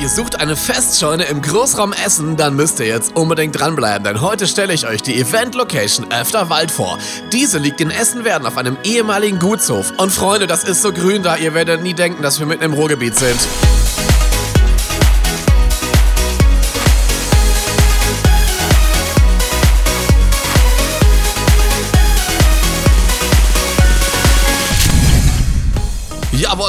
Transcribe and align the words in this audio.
Ihr 0.00 0.08
sucht 0.08 0.40
eine 0.40 0.54
Festscheune 0.54 1.24
im 1.24 1.42
Großraum 1.42 1.92
Essen, 1.92 2.36
dann 2.36 2.54
müsst 2.54 2.78
ihr 2.78 2.86
jetzt 2.86 3.16
unbedingt 3.16 3.58
dranbleiben, 3.58 4.04
denn 4.04 4.20
heute 4.20 4.46
stelle 4.46 4.72
ich 4.72 4.86
euch 4.86 5.02
die 5.02 5.20
Event-Location 5.20 6.12
Öfterwald 6.12 6.70
vor. 6.70 6.98
Diese 7.32 7.58
liegt 7.58 7.80
in 7.80 7.90
Essen-Werden 7.90 8.46
auf 8.46 8.56
einem 8.58 8.76
ehemaligen 8.84 9.40
Gutshof. 9.40 9.92
Und 9.96 10.10
Freunde, 10.10 10.46
das 10.46 10.62
ist 10.62 10.82
so 10.82 10.92
grün 10.92 11.24
da, 11.24 11.36
ihr 11.36 11.52
werdet 11.52 11.82
nie 11.82 11.94
denken, 11.94 12.22
dass 12.22 12.38
wir 12.38 12.46
mitten 12.46 12.62
im 12.62 12.74
Ruhrgebiet 12.74 13.16
sind. 13.16 13.40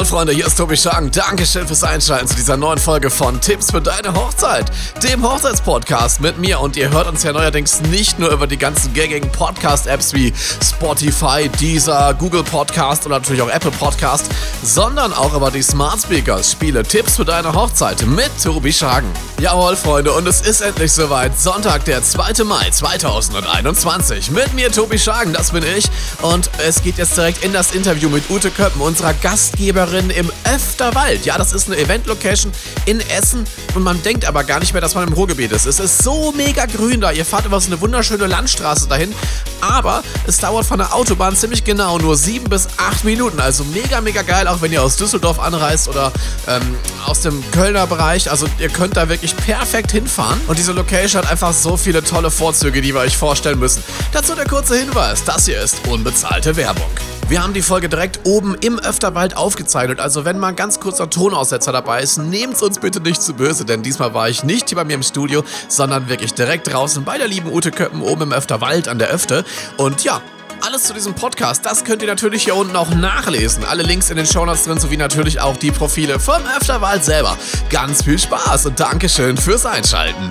Freunde, 0.09 0.33
hier 0.33 0.47
ist 0.47 0.57
Tobi 0.57 0.75
Schang. 0.75 1.11
Dankeschön 1.11 1.67
fürs 1.67 1.83
Einschalten 1.83 2.27
zu 2.27 2.35
dieser 2.35 2.57
neuen 2.57 2.79
Folge 2.79 3.11
von 3.11 3.39
Tipps 3.39 3.69
für 3.69 3.79
deine 3.79 4.11
Hochzeit, 4.15 4.65
dem 5.03 5.21
Hochzeitspodcast 5.21 6.19
mit 6.19 6.39
mir. 6.39 6.59
Und 6.61 6.75
ihr 6.77 6.89
hört 6.89 7.07
uns 7.07 7.21
ja 7.21 7.31
neuerdings 7.31 7.81
nicht 7.81 8.17
nur 8.17 8.31
über 8.31 8.47
die 8.47 8.57
ganzen 8.57 8.91
gängigen 8.95 9.31
Podcast-Apps 9.31 10.15
wie 10.15 10.33
Spotify, 10.63 11.47
Deezer, 11.59 12.15
Google 12.17 12.41
Podcast 12.41 13.05
oder 13.05 13.19
natürlich 13.19 13.43
auch 13.43 13.51
Apple 13.51 13.69
Podcast, 13.69 14.31
sondern 14.63 15.13
auch 15.13 15.35
über 15.35 15.51
die 15.51 15.61
Smart 15.61 16.01
Speakers. 16.01 16.53
Spiele 16.53 16.81
Tipps 16.81 17.17
für 17.17 17.25
deine 17.25 17.53
Hochzeit 17.53 18.03
mit 18.07 18.31
Tobi 18.43 18.73
Schagen. 18.73 19.11
Jawohl, 19.39 19.75
Freunde, 19.75 20.11
und 20.13 20.25
es 20.27 20.41
ist 20.41 20.61
endlich 20.61 20.91
soweit. 20.91 21.39
Sonntag, 21.39 21.85
der 21.85 22.03
2. 22.03 22.45
Mai 22.45 22.67
2021. 22.71 24.31
Mit 24.31 24.55
mir 24.55 24.71
Tobi 24.71 24.97
Schagen, 24.97 25.33
das 25.33 25.51
bin 25.51 25.63
ich. 25.63 25.85
Und 26.23 26.49
es 26.65 26.81
geht 26.81 26.97
jetzt 26.97 27.15
direkt 27.15 27.43
in 27.43 27.53
das 27.53 27.73
Interview 27.73 28.09
mit 28.09 28.27
Ute 28.31 28.49
Köppen, 28.49 28.81
unserer 28.81 29.13
Gast 29.13 29.55
Gastgeberin 29.99 30.09
im 30.09 30.31
Öfterwald. 30.53 31.25
Ja, 31.25 31.37
das 31.37 31.53
ist 31.53 31.67
eine 31.67 31.77
Event-Location 31.77 32.51
in 32.85 32.99
Essen 33.01 33.45
und 33.75 33.83
man 33.83 34.01
denkt 34.03 34.25
aber 34.25 34.43
gar 34.43 34.59
nicht 34.59 34.73
mehr, 34.73 34.81
dass 34.81 34.95
man 34.95 35.07
im 35.07 35.13
Ruhrgebiet 35.13 35.51
ist. 35.51 35.65
Es 35.65 35.79
ist 35.79 36.03
so 36.03 36.31
mega 36.31 36.65
grün 36.65 37.01
da. 37.01 37.11
Ihr 37.11 37.25
fahrt 37.25 37.45
über 37.45 37.59
so 37.59 37.67
eine 37.67 37.81
wunderschöne 37.81 38.27
Landstraße 38.27 38.87
dahin, 38.87 39.13
aber 39.61 40.03
es 40.27 40.37
dauert 40.37 40.65
von 40.65 40.79
der 40.79 40.93
Autobahn 40.93 41.35
ziemlich 41.35 41.63
genau 41.63 41.97
nur 41.97 42.15
sieben 42.15 42.49
bis 42.49 42.67
acht 42.77 43.03
Minuten. 43.03 43.39
Also 43.39 43.63
mega, 43.65 44.01
mega 44.01 44.21
geil, 44.21 44.47
auch 44.47 44.61
wenn 44.61 44.71
ihr 44.71 44.81
aus 44.83 44.95
Düsseldorf 44.95 45.39
anreist 45.39 45.87
oder 45.87 46.11
ähm, 46.47 46.75
aus 47.05 47.21
dem 47.21 47.43
Kölner 47.51 47.87
Bereich. 47.87 48.31
Also 48.31 48.47
ihr 48.59 48.69
könnt 48.69 48.97
da 48.97 49.09
wirklich 49.09 49.35
perfekt 49.35 49.91
hinfahren 49.91 50.39
und 50.47 50.57
diese 50.57 50.71
Location 50.71 51.21
hat 51.21 51.31
einfach 51.31 51.53
so 51.53 51.77
viele 51.77 52.03
tolle 52.03 52.31
Vorzüge, 52.31 52.81
die 52.81 52.93
wir 52.93 53.01
euch 53.01 53.17
vorstellen 53.17 53.59
müssen. 53.59 53.83
Dazu 54.11 54.35
der 54.35 54.45
kurze 54.45 54.77
Hinweis, 54.77 55.23
das 55.23 55.45
hier 55.45 55.61
ist 55.61 55.87
unbezahlte 55.87 56.55
Werbung. 56.55 56.89
Wir 57.29 57.43
haben 57.43 57.53
die 57.53 57.61
Folge 57.61 57.89
direkt 57.89 58.21
oben 58.23 58.55
im 58.55 58.79
Öfterwald 58.79 59.37
aufgezeichnet. 59.37 59.88
Also 59.97 60.25
wenn 60.25 60.37
mal 60.37 60.49
ein 60.49 60.55
ganz 60.55 60.81
kurzer 60.81 61.09
Tonaussetzer 61.09 61.71
dabei 61.71 62.01
ist, 62.01 62.17
nehmt's 62.17 62.61
uns 62.61 62.79
bitte 62.79 62.99
nicht 62.99 63.21
zu 63.21 63.33
böse, 63.33 63.63
denn 63.63 63.81
diesmal 63.81 64.13
war 64.13 64.27
ich 64.27 64.43
nicht 64.43 64.67
hier 64.67 64.75
bei 64.75 64.83
mir 64.83 64.95
im 64.95 65.03
Studio, 65.03 65.43
sondern 65.69 66.09
wirklich 66.09 66.33
direkt 66.33 66.71
draußen 66.71 67.05
bei 67.05 67.17
der 67.17 67.29
lieben 67.29 67.49
Ute 67.51 67.71
Köppen 67.71 68.01
oben 68.01 68.23
im 68.23 68.33
Öfterwald 68.33 68.89
an 68.89 68.99
der 68.99 69.07
Öfte. 69.09 69.45
Und 69.77 70.03
ja, 70.03 70.21
alles 70.61 70.83
zu 70.83 70.93
diesem 70.93 71.13
Podcast, 71.13 71.65
das 71.65 71.85
könnt 71.85 72.01
ihr 72.01 72.07
natürlich 72.09 72.43
hier 72.43 72.55
unten 72.55 72.75
auch 72.75 72.93
nachlesen. 72.93 73.63
Alle 73.63 73.83
Links 73.83 74.09
in 74.09 74.17
den 74.17 74.25
Shownotes 74.25 74.65
drin, 74.65 74.79
sowie 74.79 74.97
natürlich 74.97 75.39
auch 75.39 75.55
die 75.55 75.71
Profile 75.71 76.19
vom 76.19 76.41
Öfterwald 76.57 77.05
selber. 77.05 77.37
Ganz 77.69 78.03
viel 78.03 78.19
Spaß 78.19 78.65
und 78.65 78.79
Dankeschön 78.79 79.37
fürs 79.37 79.65
Einschalten. 79.65 80.29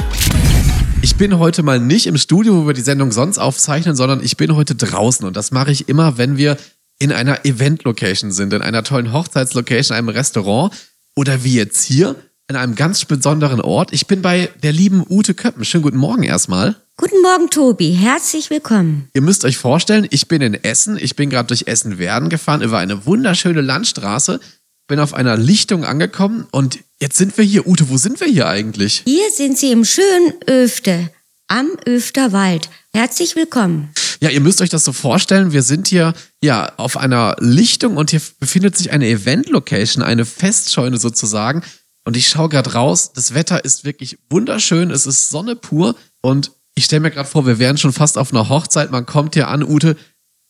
Ich 1.00 1.16
bin 1.16 1.38
heute 1.38 1.62
mal 1.62 1.80
nicht 1.80 2.06
im 2.06 2.16
Studio, 2.16 2.62
wo 2.62 2.66
wir 2.66 2.74
die 2.74 2.82
Sendung 2.82 3.12
sonst 3.12 3.38
aufzeichnen, 3.38 3.96
sondern 3.96 4.22
ich 4.22 4.36
bin 4.36 4.54
heute 4.54 4.74
draußen 4.74 5.26
und 5.26 5.36
das 5.36 5.52
mache 5.52 5.70
ich 5.70 5.88
immer, 5.88 6.18
wenn 6.18 6.36
wir 6.36 6.56
in 6.98 7.12
einer 7.12 7.44
Event-Location 7.44 8.32
sind, 8.32 8.52
in 8.52 8.62
einer 8.62 8.82
tollen 8.82 9.12
Hochzeitslocation, 9.12 9.96
einem 9.96 10.08
Restaurant 10.08 10.74
oder 11.14 11.44
wie 11.44 11.54
jetzt 11.54 11.84
hier 11.84 12.16
in 12.48 12.56
einem 12.56 12.74
ganz 12.74 13.04
besonderen 13.04 13.60
Ort. 13.60 13.92
Ich 13.92 14.06
bin 14.06 14.22
bei 14.22 14.48
der 14.62 14.72
lieben 14.72 15.04
Ute 15.08 15.34
Köppen. 15.34 15.64
Schönen 15.64 15.82
guten 15.82 15.98
Morgen 15.98 16.22
erstmal. 16.22 16.76
Guten 16.96 17.20
Morgen, 17.22 17.50
Tobi. 17.50 17.92
Herzlich 17.92 18.50
willkommen. 18.50 19.08
Ihr 19.14 19.20
müsst 19.20 19.44
euch 19.44 19.58
vorstellen, 19.58 20.06
ich 20.10 20.26
bin 20.26 20.42
in 20.42 20.54
Essen. 20.54 20.98
Ich 20.98 21.14
bin 21.14 21.30
gerade 21.30 21.48
durch 21.48 21.64
Essen-Werden 21.66 22.28
gefahren 22.30 22.62
über 22.62 22.78
eine 22.78 23.06
wunderschöne 23.06 23.60
Landstraße. 23.60 24.40
Bin 24.88 24.98
auf 24.98 25.12
einer 25.12 25.36
Lichtung 25.36 25.84
angekommen 25.84 26.48
und 26.50 26.78
jetzt 26.98 27.18
sind 27.18 27.36
wir 27.36 27.44
hier. 27.44 27.66
Ute, 27.66 27.90
wo 27.90 27.98
sind 27.98 28.18
wir 28.20 28.26
hier 28.26 28.48
eigentlich? 28.48 29.02
Hier 29.04 29.30
sind 29.30 29.58
Sie 29.58 29.70
im 29.70 29.84
schönen 29.84 30.32
Öfte, 30.46 31.10
am 31.46 31.68
Öfterwald. 31.84 32.70
Herzlich 32.94 33.36
willkommen. 33.36 33.90
Ja, 34.20 34.30
ihr 34.30 34.40
müsst 34.40 34.60
euch 34.60 34.70
das 34.70 34.84
so 34.84 34.92
vorstellen. 34.92 35.52
Wir 35.52 35.62
sind 35.62 35.88
hier 35.88 36.12
ja 36.42 36.72
auf 36.76 36.96
einer 36.96 37.36
Lichtung 37.38 37.96
und 37.96 38.10
hier 38.10 38.20
befindet 38.40 38.76
sich 38.76 38.90
eine 38.90 39.06
Event-Location, 39.06 40.02
eine 40.02 40.24
Festscheune 40.24 40.98
sozusagen. 40.98 41.62
Und 42.04 42.16
ich 42.16 42.28
schaue 42.28 42.48
gerade 42.48 42.72
raus. 42.72 43.12
Das 43.12 43.34
Wetter 43.34 43.64
ist 43.64 43.84
wirklich 43.84 44.18
wunderschön. 44.30 44.90
Es 44.90 45.06
ist 45.06 45.30
Sonne 45.30 45.56
pur. 45.56 45.94
Und 46.20 46.52
ich 46.74 46.86
stelle 46.86 47.00
mir 47.00 47.10
gerade 47.10 47.28
vor, 47.28 47.46
wir 47.46 47.58
wären 47.58 47.78
schon 47.78 47.92
fast 47.92 48.18
auf 48.18 48.32
einer 48.32 48.48
Hochzeit. 48.48 48.90
Man 48.90 49.06
kommt 49.06 49.34
hier 49.34 49.48
an, 49.48 49.62
Ute. 49.62 49.96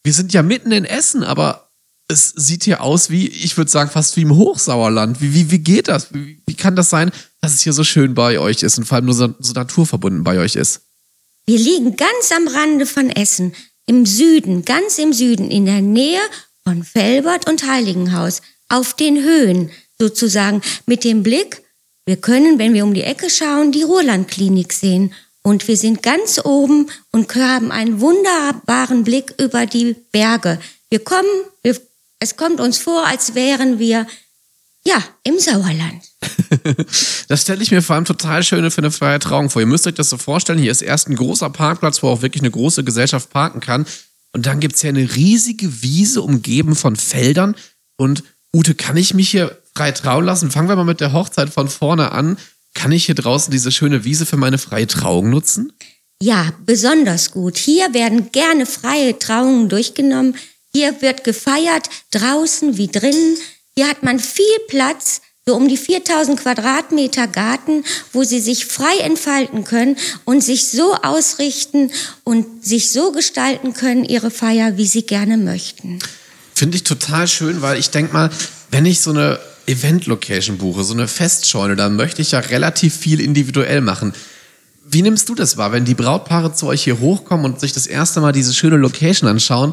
Wir 0.03 0.13
sind 0.13 0.33
ja 0.33 0.43
mitten 0.43 0.73
in 0.73 0.85
Essen, 0.85 1.23
aber 1.23 1.69
es 2.09 2.31
sieht 2.31 2.65
hier 2.65 2.81
aus 2.81 3.11
wie, 3.11 3.29
ich 3.29 3.57
würde 3.57 3.71
sagen, 3.71 3.91
fast 3.91 4.17
wie 4.17 4.23
im 4.23 4.35
Hochsauerland. 4.35 5.21
Wie, 5.21 5.35
wie, 5.35 5.51
wie 5.51 5.59
geht 5.59 5.89
das? 5.89 6.15
Wie, 6.15 6.43
wie 6.47 6.55
kann 6.55 6.75
das 6.75 6.89
sein, 6.89 7.11
dass 7.43 7.53
es 7.53 7.61
hier 7.61 7.75
so 7.75 7.85
schön 7.85 8.15
bei 8.15 8.39
euch 8.39 8.63
ist 8.63 8.79
und 8.79 8.85
vor 8.85 8.97
allem 8.97 9.05
nur 9.05 9.15
so, 9.15 9.35
so 9.39 9.53
naturverbunden 9.53 10.25
bei 10.25 10.39
euch 10.39 10.57
ist? 10.57 10.88
Wir 11.49 11.59
liegen 11.59 11.97
ganz 11.97 12.31
am 12.31 12.47
Rande 12.47 12.85
von 12.85 13.09
Essen, 13.09 13.55
im 13.87 14.05
Süden, 14.05 14.67
ganz 14.67 14.99
im 14.99 15.15
Süden, 15.15 15.51
in 15.51 15.65
der 15.65 15.81
Nähe 15.81 16.21
von 16.63 16.85
Felbert 16.85 17.49
und 17.49 17.67
Heiligenhaus, 17.67 18.43
auf 18.69 18.93
den 18.93 19.23
Höhen 19.23 19.71
sozusagen, 19.99 20.61
mit 20.85 21.05
dem 21.05 21.23
Blick, 21.23 21.63
wir 22.05 22.19
können, 22.19 22.59
wenn 22.59 22.75
wir 22.75 22.85
um 22.85 22.93
die 22.93 23.03
Ecke 23.03 23.31
schauen, 23.31 23.73
die 23.73 23.83
Ruhrlandklinik 23.83 24.75
sehen. 24.75 25.15
Und 25.43 25.67
wir 25.69 25.79
sind 25.79 26.03
ganz 26.03 26.39
oben 26.45 26.91
und 27.13 27.35
haben 27.35 27.73
einen 27.73 28.03
wunderbaren 28.03 29.03
Blick 29.03 29.33
über 29.41 29.65
die 29.65 29.97
Berge. 30.13 30.61
Wir 30.91 30.99
kommen, 30.99 31.31
wir, 31.63 31.81
es 32.19 32.37
kommt 32.37 32.61
uns 32.61 32.77
vor, 32.77 33.07
als 33.07 33.35
wären 33.35 33.79
wir 33.79 34.07
ja, 34.85 35.03
im 35.25 35.39
Sauerland. 35.39 36.03
das 37.29 37.43
stelle 37.43 37.63
ich 37.63 37.71
mir 37.71 37.83
vor 37.83 37.97
allem 37.97 38.05
total 38.05 38.43
schön 38.43 38.71
für 38.71 38.79
eine 38.79 38.91
freie 38.91 39.19
Trauung 39.19 39.51
vor. 39.51 39.61
Ihr 39.61 39.67
müsst 39.67 39.87
euch 39.87 39.95
das 39.95 40.11
so 40.11 40.17
vorstellen, 40.17 40.59
hier 40.59 40.73
ist 40.73 40.83
erst 40.83 41.09
ein 41.09 41.17
großer 41.17 41.51
Parkplatz, 41.51 42.03
wo 42.03 42.09
auch 42.09 42.23
wirklich 42.23 42.43
eine 42.43 42.51
große 42.51 42.85
Gesellschaft 42.85 43.31
parken 43.31 43.61
kann. 43.61 43.87
Und 44.33 44.47
dann 44.47 44.61
gibt 44.61 44.77
es 44.77 44.83
hier 44.83 44.91
eine 44.91 45.15
riesige 45.15 45.83
Wiese 45.83 46.23
umgeben 46.23 46.77
von 46.77 46.97
Feldern. 46.97 47.55
Und 47.97 48.23
Ute, 48.55 48.75
kann 48.75 48.97
ich 48.97 49.15
mich 49.15 49.31
hier 49.31 49.59
frei 49.75 49.93
trauen 49.93 50.25
lassen? 50.25 50.51
Fangen 50.51 50.69
wir 50.69 50.77
mal 50.77 50.85
mit 50.85 51.01
der 51.01 51.13
Hochzeit 51.13 51.51
von 51.51 51.69
vorne 51.69 52.13
an. 52.13 52.39
Kann 52.75 52.93
ich 52.93 53.07
hier 53.07 53.15
draußen 53.15 53.51
diese 53.51 53.73
schöne 53.73 54.05
Wiese 54.05 54.27
für 54.27 54.37
meine 54.37 54.59
freie 54.59 54.87
Trauung 54.87 55.31
nutzen? 55.31 55.73
Ja, 56.23 56.53
besonders 56.65 57.31
gut. 57.31 57.57
Hier 57.57 57.93
werden 57.95 58.33
gerne 58.33 58.67
freie 58.67 59.19
Trauungen 59.19 59.69
durchgenommen. 59.69 60.37
Hier 60.73 61.01
wird 61.01 61.25
gefeiert, 61.25 61.89
draußen 62.11 62.77
wie 62.77 62.89
drinnen. 62.89 63.37
Hier 63.79 63.87
hat 63.87 64.03
man 64.03 64.19
viel 64.19 64.45
Platz, 64.67 65.21
so 65.47 65.55
um 65.55 65.69
die 65.69 65.77
4000 65.77 66.41
Quadratmeter 66.41 67.29
Garten, 67.29 67.85
wo 68.13 68.25
sie 68.25 68.41
sich 68.41 68.67
frei 68.67 69.05
entfalten 69.05 69.63
können 69.63 69.97
und 70.25 70.43
sich 70.43 70.67
so 70.67 70.97
ausrichten 70.97 71.93
und 72.25 72.67
sich 72.67 72.91
so 72.91 73.13
gestalten 73.13 73.75
können, 73.75 74.03
ihre 74.03 74.33
Feier, 74.33 74.79
wie 74.79 74.87
sie 74.89 75.03
gerne 75.03 75.37
möchten. 75.37 76.01
Finde 76.57 76.77
ich 76.77 76.83
total 76.83 77.29
schön, 77.29 77.63
weil 77.63 77.79
ich 77.79 77.91
denke 77.91 78.13
mal, 78.13 78.31
wenn 78.73 78.85
ich 78.85 79.01
so 79.01 79.11
eine 79.11 79.39
Event-Location 79.67 80.59
buche, 80.59 80.83
so 80.83 80.95
eine 80.95 81.07
Festscheune, 81.07 81.77
dann 81.77 81.95
möchte 81.95 82.21
ich 82.21 82.33
ja 82.33 82.41
relativ 82.41 82.97
viel 82.97 83.21
individuell 83.21 83.81
machen. 83.81 84.13
Wie 84.87 85.03
nimmst 85.03 85.29
du 85.29 85.37
das 85.37 85.57
wahr, 85.57 85.71
wenn 85.71 85.85
die 85.85 85.95
Brautpaare 85.95 86.53
zu 86.53 86.67
euch 86.67 86.83
hier 86.83 86.99
hochkommen 86.99 87.47
und 87.47 87.61
sich 87.61 87.75
das 87.75 87.87
erste 87.87 88.21
Mal 88.21 88.33
diese 88.33 88.55
schöne 88.55 88.77
Location 88.77 89.31
anschauen? 89.31 89.73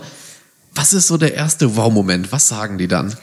Was 0.76 0.94
ist 0.94 1.08
so 1.08 1.18
der 1.18 1.34
erste 1.34 1.76
Wow-Moment? 1.76 2.32
Was 2.32 2.50
sagen 2.50 2.78
die 2.78 2.90
dann? 2.90 3.18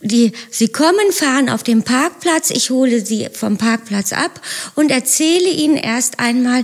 Die, 0.00 0.32
sie 0.50 0.68
kommen, 0.68 1.12
fahren 1.12 1.48
auf 1.48 1.62
dem 1.62 1.82
Parkplatz, 1.82 2.50
ich 2.50 2.70
hole 2.70 3.04
sie 3.04 3.28
vom 3.32 3.58
Parkplatz 3.58 4.12
ab 4.12 4.40
und 4.76 4.90
erzähle 4.90 5.50
ihnen 5.50 5.76
erst 5.76 6.20
einmal, 6.20 6.62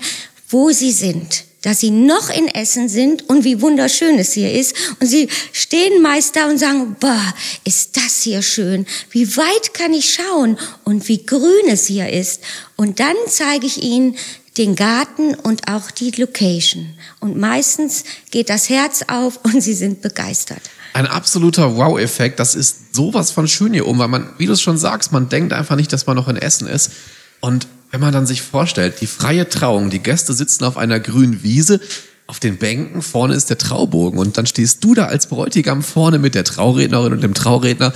wo 0.49 0.71
sie 0.71 0.93
sind 0.93 1.45
dass 1.65 1.81
sie 1.81 1.91
noch 1.91 2.29
in 2.29 2.47
Essen 2.47 2.91
sind 2.91 3.27
und 3.31 3.45
wie 3.45 3.63
wunderschön 3.63 4.19
es 4.19 4.35
hier 4.35 4.53
ist. 4.53 4.77
Und 5.01 5.07
sie 5.07 5.29
stehen 5.53 6.03
meist 6.03 6.37
da 6.37 6.47
und 6.47 6.59
sagen, 6.59 6.95
boah, 7.01 7.35
ist 7.65 7.97
das 7.97 8.21
hier 8.21 8.43
schön. 8.43 8.85
Wie 9.11 9.35
weit 9.39 9.73
kann 9.73 9.95
ich 9.95 10.13
schauen 10.13 10.59
und 10.85 11.09
wie 11.09 11.25
grün 11.25 11.69
es 11.69 11.87
hier 11.87 12.11
ist. 12.11 12.43
Und 12.77 13.01
dann 13.01 13.17
zeige 13.29 13.67
ich 13.67 13.83
ihnen 13.83 14.15
den 14.59 14.77
Garten 14.77 15.35
und 15.35 15.67
auch 15.73 15.91
die 15.91 16.11
Location. 16.11 16.99
Und 17.21 17.39
meistens 17.39 18.05
geht 18.31 18.51
das 18.51 18.69
Herz 18.69 19.03
auf 19.09 19.41
und 19.45 19.63
sie 19.63 19.75
sind 19.75 20.03
begeistert 20.03 20.61
ein 20.95 21.07
absoluter 21.07 21.77
Wow-Effekt. 21.77 22.39
Das 22.39 22.55
ist 22.55 22.95
sowas 22.95 23.33
von 23.33 23.47
schön 23.49 23.75
hier 23.75 23.87
oben, 23.87 23.99
weil 23.99 24.09
man, 24.09 24.29
wie 24.39 24.47
du 24.47 24.53
es 24.53 24.63
schon 24.63 24.79
sagst, 24.79 25.13
man 25.13 25.29
denkt 25.29 25.53
einfach 25.53 25.77
nicht, 25.77 25.93
dass 25.93 26.07
man 26.07 26.17
noch 26.17 26.29
in 26.29 26.37
Essen 26.37 26.67
ist. 26.69 26.93
Und 27.41 27.67
wenn 27.91 28.01
man 28.01 28.13
dann 28.13 28.27
sich 28.27 28.43
vorstellt, 28.43 29.01
die 29.01 29.07
freie 29.07 29.49
Trauung, 29.49 29.91
die 29.91 29.99
Gäste 29.99 30.33
sitzen 30.33 30.65
auf 30.65 30.77
einer 30.77 31.01
grünen 31.01 31.43
Wiese, 31.43 31.81
auf 32.27 32.41
den 32.41 32.57
Bänken, 32.57 33.03
vorne 33.03 33.35
ist 33.35 33.51
der 33.51 33.59
Traubogen 33.59 34.19
und 34.19 34.39
dann 34.39 34.47
stehst 34.47 34.83
du 34.83 34.95
da 34.95 35.07
als 35.07 35.27
Bräutigam 35.27 35.83
vorne 35.83 36.19
mit 36.19 36.35
der 36.35 36.45
Traurednerin 36.45 37.13
und 37.13 37.23
dem 37.23 37.35
Trauredner 37.35 37.93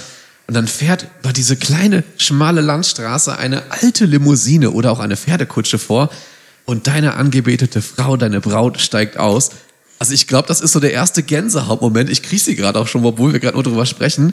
Und 0.47 0.55
dann 0.55 0.67
fährt 0.67 1.07
über 1.21 1.33
diese 1.33 1.57
kleine, 1.57 2.03
schmale 2.17 2.61
Landstraße 2.61 3.39
eine 3.39 3.71
alte 3.71 4.07
Limousine 4.07 4.73
oder 4.73 4.91
auch 4.93 4.99
eine 4.99 5.17
Pferdekutsche 5.17 5.79
vor 5.79 6.11
und 6.65 6.87
deine 6.89 7.15
angebetete 7.15 7.81
Frau, 7.81 8.17
deine 8.17 8.41
Braut 8.41 8.81
steigt 8.81 9.17
aus. 9.17 9.51
Also 9.99 10.15
ich 10.15 10.27
glaube, 10.27 10.49
das 10.49 10.61
ist 10.61 10.73
so 10.73 10.81
der 10.81 10.93
erste 10.93 11.23
Gänsehautmoment. 11.23 12.11
Ich 12.11 12.23
kriege 12.23 12.43
sie 12.43 12.57
gerade 12.57 12.79
auch 12.79 12.87
schon, 12.87 13.05
obwohl 13.05 13.33
wir 13.33 13.41
gerade 13.41 13.57
nur 13.57 13.65
drüber 13.65 13.87
sprechen. 13.87 14.33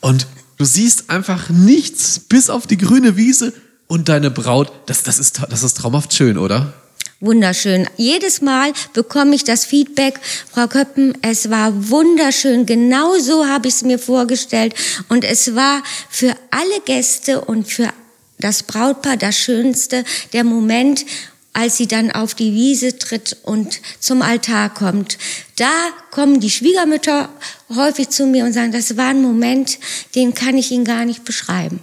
Und 0.00 0.26
du 0.56 0.64
siehst 0.64 1.10
einfach 1.10 1.50
nichts 1.50 2.18
bis 2.18 2.50
auf 2.50 2.66
die 2.66 2.78
grüne 2.78 3.16
Wiese 3.16 3.52
und 3.86 4.08
deine 4.08 4.30
Braut. 4.30 4.72
Das, 4.86 5.02
das, 5.02 5.18
ist, 5.18 5.42
das 5.48 5.62
ist 5.62 5.76
traumhaft 5.76 6.14
schön, 6.14 6.38
oder? 6.38 6.72
Wunderschön. 7.20 7.88
Jedes 7.96 8.42
Mal 8.42 8.72
bekomme 8.92 9.34
ich 9.34 9.44
das 9.44 9.64
Feedback, 9.64 10.20
Frau 10.52 10.66
Köppen, 10.66 11.16
es 11.22 11.48
war 11.48 11.88
wunderschön. 11.88 12.66
Genau 12.66 13.18
so 13.18 13.46
habe 13.46 13.68
ich 13.68 13.74
es 13.74 13.82
mir 13.82 13.98
vorgestellt. 13.98 14.74
Und 15.08 15.24
es 15.24 15.54
war 15.54 15.82
für 16.10 16.34
alle 16.50 16.80
Gäste 16.84 17.40
und 17.40 17.70
für 17.70 17.88
das 18.38 18.62
Brautpaar 18.62 19.16
das 19.16 19.38
Schönste, 19.38 20.04
der 20.32 20.44
Moment, 20.44 21.06
als 21.54 21.78
sie 21.78 21.86
dann 21.86 22.10
auf 22.10 22.34
die 22.34 22.52
Wiese 22.52 22.98
tritt 22.98 23.38
und 23.42 23.80
zum 24.00 24.20
Altar 24.20 24.68
kommt. 24.68 25.16
Da 25.56 25.70
kommen 26.10 26.40
die 26.40 26.50
Schwiegermütter 26.50 27.30
häufig 27.74 28.10
zu 28.10 28.26
mir 28.26 28.44
und 28.44 28.52
sagen, 28.52 28.72
das 28.72 28.96
war 28.96 29.08
ein 29.08 29.22
Moment, 29.22 29.78
den 30.14 30.34
kann 30.34 30.58
ich 30.58 30.70
Ihnen 30.70 30.84
gar 30.84 31.04
nicht 31.04 31.24
beschreiben. 31.24 31.80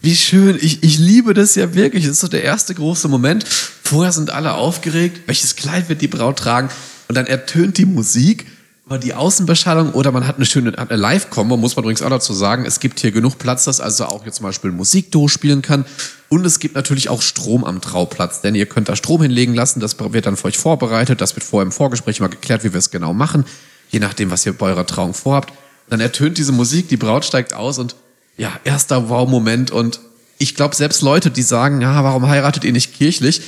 Wie 0.00 0.16
schön. 0.16 0.58
Ich, 0.60 0.82
ich 0.82 0.98
liebe 0.98 1.32
das 1.32 1.54
ja 1.54 1.74
wirklich. 1.74 2.04
Das 2.04 2.14
ist 2.14 2.20
so 2.20 2.28
der 2.28 2.42
erste 2.42 2.74
große 2.74 3.06
Moment. 3.06 3.44
Vorher 3.44 4.10
sind 4.10 4.30
alle 4.30 4.54
aufgeregt. 4.54 5.20
Welches 5.26 5.54
Kleid 5.54 5.88
wird 5.88 6.00
die 6.00 6.08
Braut 6.08 6.40
tragen? 6.40 6.70
Und 7.08 7.14
dann 7.14 7.26
ertönt 7.26 7.78
die 7.78 7.84
Musik 7.84 8.46
über 8.84 8.98
die 8.98 9.14
Außenbeschallung 9.14 9.92
oder 9.92 10.10
man 10.10 10.26
hat 10.26 10.36
eine 10.36 10.44
schöne 10.44 10.76
eine 10.76 10.96
Live-Kombo, 10.96 11.56
muss 11.56 11.76
man 11.76 11.84
übrigens 11.84 12.02
auch 12.02 12.10
dazu 12.10 12.32
sagen. 12.32 12.66
Es 12.66 12.80
gibt 12.80 12.98
hier 12.98 13.12
genug 13.12 13.38
Platz, 13.38 13.64
dass 13.64 13.80
also 13.80 14.06
auch 14.06 14.26
jetzt 14.26 14.36
zum 14.36 14.44
Beispiel 14.44 14.72
Musik 14.72 15.12
durchspielen 15.12 15.62
kann. 15.62 15.84
Und 16.32 16.46
es 16.46 16.60
gibt 16.60 16.74
natürlich 16.74 17.10
auch 17.10 17.20
Strom 17.20 17.62
am 17.62 17.82
Trauplatz, 17.82 18.40
denn 18.40 18.54
ihr 18.54 18.64
könnt 18.64 18.88
da 18.88 18.96
Strom 18.96 19.20
hinlegen 19.20 19.52
lassen. 19.52 19.80
Das 19.80 19.98
wird 20.00 20.24
dann 20.24 20.38
für 20.38 20.46
euch 20.46 20.56
vorbereitet. 20.56 21.20
Das 21.20 21.36
wird 21.36 21.44
vorher 21.44 21.66
im 21.66 21.72
Vorgespräch 21.72 22.20
mal 22.20 22.28
geklärt, 22.28 22.64
wie 22.64 22.72
wir 22.72 22.78
es 22.78 22.90
genau 22.90 23.12
machen. 23.12 23.44
Je 23.90 23.98
nachdem, 23.98 24.30
was 24.30 24.46
ihr 24.46 24.54
bei 24.54 24.68
eurer 24.68 24.86
Trauung 24.86 25.12
vorhabt. 25.12 25.52
Dann 25.90 26.00
ertönt 26.00 26.38
diese 26.38 26.52
Musik, 26.52 26.88
die 26.88 26.96
Braut 26.96 27.26
steigt 27.26 27.52
aus 27.52 27.78
und 27.78 27.96
ja, 28.38 28.58
erster 28.64 29.10
Wow-Moment 29.10 29.72
und 29.72 30.00
ich 30.38 30.54
glaube, 30.54 30.74
selbst 30.74 31.02
Leute, 31.02 31.30
die 31.30 31.42
sagen, 31.42 31.82
ja, 31.82 32.02
warum 32.02 32.26
heiratet 32.26 32.64
ihr 32.64 32.72
nicht 32.72 32.94
kirchlich, 32.94 33.42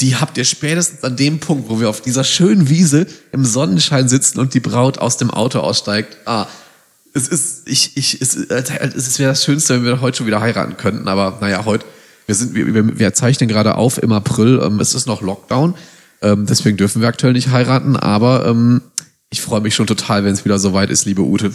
die 0.00 0.16
habt 0.16 0.38
ihr 0.38 0.46
spätestens 0.46 1.04
an 1.04 1.16
dem 1.16 1.40
Punkt, 1.40 1.68
wo 1.68 1.78
wir 1.78 1.90
auf 1.90 2.00
dieser 2.00 2.24
schönen 2.24 2.70
Wiese 2.70 3.06
im 3.32 3.44
Sonnenschein 3.44 4.08
sitzen 4.08 4.40
und 4.40 4.54
die 4.54 4.60
Braut 4.60 4.96
aus 4.96 5.18
dem 5.18 5.30
Auto 5.30 5.58
aussteigt. 5.60 6.16
Ah, 6.24 6.46
es 7.12 7.28
ist, 7.28 7.68
ich, 7.68 7.98
ich, 7.98 8.22
es, 8.22 8.34
es 8.34 9.18
wäre 9.18 9.32
das 9.32 9.44
Schönste, 9.44 9.74
wenn 9.74 9.84
wir 9.84 10.00
heute 10.00 10.16
schon 10.16 10.26
wieder 10.26 10.40
heiraten 10.40 10.78
könnten, 10.78 11.06
aber 11.06 11.36
naja, 11.42 11.66
heute, 11.66 11.84
wir 12.30 12.36
sind, 12.36 12.54
wir, 12.54 12.98
wir 12.98 13.12
zeichnen 13.12 13.48
gerade 13.48 13.74
auf 13.74 14.00
im 14.00 14.12
April, 14.12 14.60
ähm, 14.62 14.78
es 14.78 14.94
ist 14.94 15.06
noch 15.06 15.20
Lockdown, 15.20 15.74
ähm, 16.22 16.46
deswegen 16.46 16.76
dürfen 16.76 17.02
wir 17.02 17.08
aktuell 17.08 17.32
nicht 17.32 17.48
heiraten, 17.48 17.96
aber 17.96 18.46
ähm, 18.46 18.82
ich 19.30 19.40
freue 19.40 19.60
mich 19.60 19.74
schon 19.74 19.88
total, 19.88 20.22
wenn 20.22 20.32
es 20.32 20.44
wieder 20.44 20.60
soweit 20.60 20.90
ist, 20.90 21.06
liebe 21.06 21.22
Ute. 21.22 21.52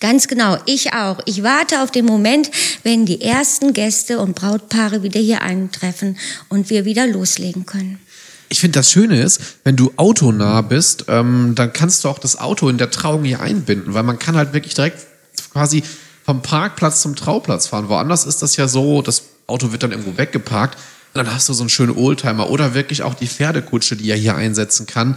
Ganz 0.00 0.26
genau, 0.26 0.56
ich 0.64 0.94
auch. 0.94 1.20
Ich 1.26 1.42
warte 1.42 1.82
auf 1.82 1.90
den 1.90 2.06
Moment, 2.06 2.50
wenn 2.82 3.04
die 3.04 3.20
ersten 3.20 3.74
Gäste 3.74 4.18
und 4.18 4.34
Brautpaare 4.34 5.02
wieder 5.02 5.20
hier 5.20 5.42
eintreffen 5.42 6.16
und 6.48 6.70
wir 6.70 6.86
wieder 6.86 7.06
loslegen 7.06 7.66
können. 7.66 7.98
Ich 8.48 8.60
finde, 8.60 8.78
das 8.78 8.90
Schöne 8.90 9.20
ist, 9.20 9.40
wenn 9.64 9.76
du 9.76 9.92
autonah 9.96 10.62
bist, 10.62 11.06
ähm, 11.08 11.52
dann 11.54 11.74
kannst 11.74 12.04
du 12.04 12.08
auch 12.08 12.18
das 12.18 12.38
Auto 12.38 12.70
in 12.70 12.78
der 12.78 12.90
Trauung 12.90 13.24
hier 13.24 13.40
einbinden, 13.40 13.92
weil 13.92 14.02
man 14.02 14.18
kann 14.18 14.36
halt 14.36 14.54
wirklich 14.54 14.72
direkt 14.72 14.98
quasi 15.52 15.82
vom 16.24 16.40
Parkplatz 16.40 17.02
zum 17.02 17.16
Trauplatz 17.16 17.66
fahren. 17.66 17.90
Woanders 17.90 18.24
ist 18.24 18.40
das 18.40 18.56
ja 18.56 18.66
so, 18.66 19.02
das 19.02 19.22
Auto 19.46 19.72
wird 19.72 19.82
dann 19.82 19.92
irgendwo 19.92 20.16
weggeparkt 20.16 20.76
und 21.14 21.24
dann 21.24 21.32
hast 21.32 21.48
du 21.48 21.52
so 21.52 21.62
einen 21.62 21.70
schönen 21.70 21.96
Oldtimer 21.96 22.50
oder 22.50 22.74
wirklich 22.74 23.02
auch 23.02 23.14
die 23.14 23.26
Pferdekutsche, 23.26 23.96
die 23.96 24.10
er 24.10 24.16
hier 24.16 24.34
einsetzen 24.36 24.86
kann. 24.86 25.16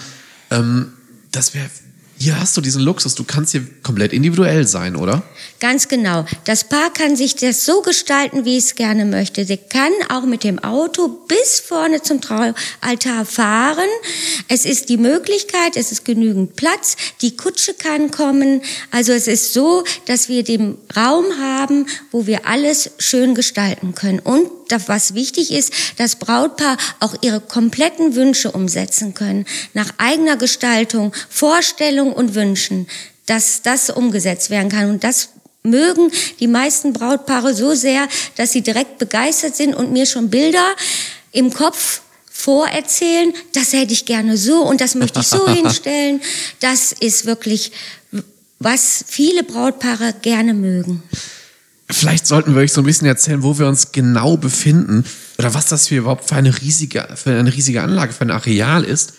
Ähm, 0.52 0.94
das 1.32 1.54
wäre 1.54 1.70
hier 2.22 2.38
hast 2.38 2.58
du 2.58 2.62
diesen 2.62 2.82
Luxus, 2.82 3.16
du 3.16 3.24
kannst 3.24 3.54
hier 3.54 3.66
komplett 3.82 4.12
individuell 4.12 4.68
sein, 4.68 4.98
oder? 4.98 5.24
Ganz 5.62 5.88
genau. 5.88 6.26
Das 6.44 6.66
Paar 6.66 6.92
kann 6.92 7.16
sich 7.16 7.36
das 7.36 7.66
so 7.66 7.82
gestalten, 7.82 8.44
wie 8.44 8.58
es 8.58 8.76
gerne 8.76 9.06
möchte. 9.06 9.46
Sie 9.46 9.56
kann 9.56 9.92
auch 10.10 10.26
mit 10.26 10.44
dem 10.44 10.60
Auto 10.60 11.08
bis 11.08 11.62
vorne 11.62 12.02
zum 12.02 12.20
Traualtar 12.20 13.24
fahren. 13.24 13.88
Es 14.50 14.66
ist 14.66 14.90
die 14.90 14.98
Möglichkeit, 14.98 15.78
es 15.78 15.94
ist 15.94 16.04
genügend 16.04 16.58
Platz. 16.58 16.98
Die 17.22 17.38
Kutsche 17.38 17.74
kann 17.74 18.12
kommen. 18.12 18.62
Also 18.92 19.14
es 19.14 19.28
ist 19.28 19.54
so, 19.54 19.86
dass 20.06 20.28
wir 20.28 20.44
den 20.44 20.78
Raum 20.98 21.26
haben, 21.40 21.86
wo 22.12 22.28
wir 22.28 22.46
alles 22.46 22.92
schön 23.00 23.34
gestalten 23.34 23.96
können. 23.96 24.20
Und 24.20 24.59
was 24.88 25.14
wichtig 25.14 25.52
ist, 25.52 25.74
das 25.98 26.18
Brautpaar 26.18 26.78
auch 27.00 27.16
ihre 27.22 27.40
kompletten 27.40 28.16
Wünsche 28.16 28.52
umsetzen 28.52 29.14
können. 29.14 29.46
Nach 29.74 29.92
eigener 29.98 30.38
Gestaltung, 30.38 31.14
Vorstellung 31.30 32.14
und 32.14 32.36
Wünschen, 32.36 32.88
dass 33.26 33.62
das 33.62 33.90
umgesetzt 33.90 34.50
werden 34.50 34.70
kann. 34.70 34.90
Und 34.90 35.04
das 35.04 35.30
mögen 35.64 36.12
die 36.40 36.48
meisten 36.48 36.94
Brautpaare 36.94 37.54
so 37.54 37.74
sehr, 37.74 38.08
dass 38.36 38.52
sie 38.52 38.62
direkt 38.62 38.98
begeistert 38.98 39.56
sind 39.56 39.74
und 39.74 39.92
mir 39.92 40.06
schon 40.06 40.30
Bilder 40.30 40.76
im 41.32 41.54
Kopf 41.54 42.02
vorerzählen, 42.32 43.34
das 43.54 43.74
hätte 43.74 43.92
ich 43.92 44.06
gerne 44.06 44.38
so 44.38 44.62
und 44.62 44.80
das 44.80 44.96
möchte 44.96 45.20
ich 45.20 45.28
so 45.28 45.48
hinstellen. 45.54 46.22
Das 46.62 46.94
ist 46.94 47.26
wirklich, 47.26 47.72
was 48.60 49.04
viele 49.08 49.44
Brautpaare 49.44 50.14
gerne 50.22 50.54
mögen. 50.54 51.04
Vielleicht 51.92 52.28
sollten 52.28 52.54
wir 52.54 52.62
euch 52.62 52.72
so 52.72 52.82
ein 52.82 52.86
bisschen 52.86 53.08
erzählen, 53.08 53.42
wo 53.42 53.58
wir 53.58 53.68
uns 53.68 53.92
genau 53.92 54.38
befinden 54.38 55.06
oder 55.40 55.54
was 55.54 55.66
das 55.66 55.88
hier 55.88 56.00
überhaupt 56.00 56.30
für 56.30 56.36
eine 56.36 56.62
riesige, 56.62 57.08
für 57.16 57.32
eine 57.32 57.54
riesige 57.54 57.82
Anlage, 57.82 58.14
für 58.14 58.22
ein 58.22 58.32
Areal 58.32 58.84
ist. 58.84 59.14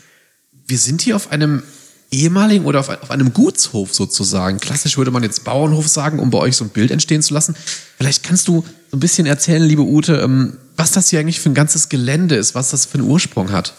Wir 0.66 0.78
sind 0.78 1.02
hier 1.02 1.16
auf 1.16 1.32
einem 1.32 1.64
ehemaligen 2.12 2.64
oder 2.66 2.80
auf, 2.80 3.10
einem 3.10 3.32
Gutshof 3.32 3.92
sozusagen. 3.92 4.58
Klassisch 4.58 4.96
würde 4.96 5.10
man 5.10 5.22
jetzt 5.22 5.44
Bauernhof 5.44 5.88
sagen, 5.88 6.20
um 6.20 6.30
bei 6.30 6.38
euch 6.38 6.56
so 6.56 6.64
ein 6.64 6.70
Bild 6.70 6.90
entstehen 6.90 7.22
zu 7.22 7.34
lassen. 7.34 7.56
Vielleicht 7.96 8.22
kannst 8.22 8.46
du 8.46 8.64
so 8.90 8.96
ein 8.96 9.00
bisschen 9.00 9.26
erzählen, 9.26 9.62
liebe 9.62 9.82
Ute, 9.82 10.16
ähm, 10.16 10.58
was 10.76 10.92
das 10.92 11.10
hier 11.10 11.20
eigentlich 11.20 11.40
für 11.40 11.50
ein 11.50 11.54
ganzes 11.54 11.88
Gelände 11.88 12.34
ist, 12.34 12.54
was 12.54 12.70
das 12.70 12.86
für 12.86 12.98
einen 12.98 13.08
Ursprung 13.08 13.52
hat. 13.52 13.74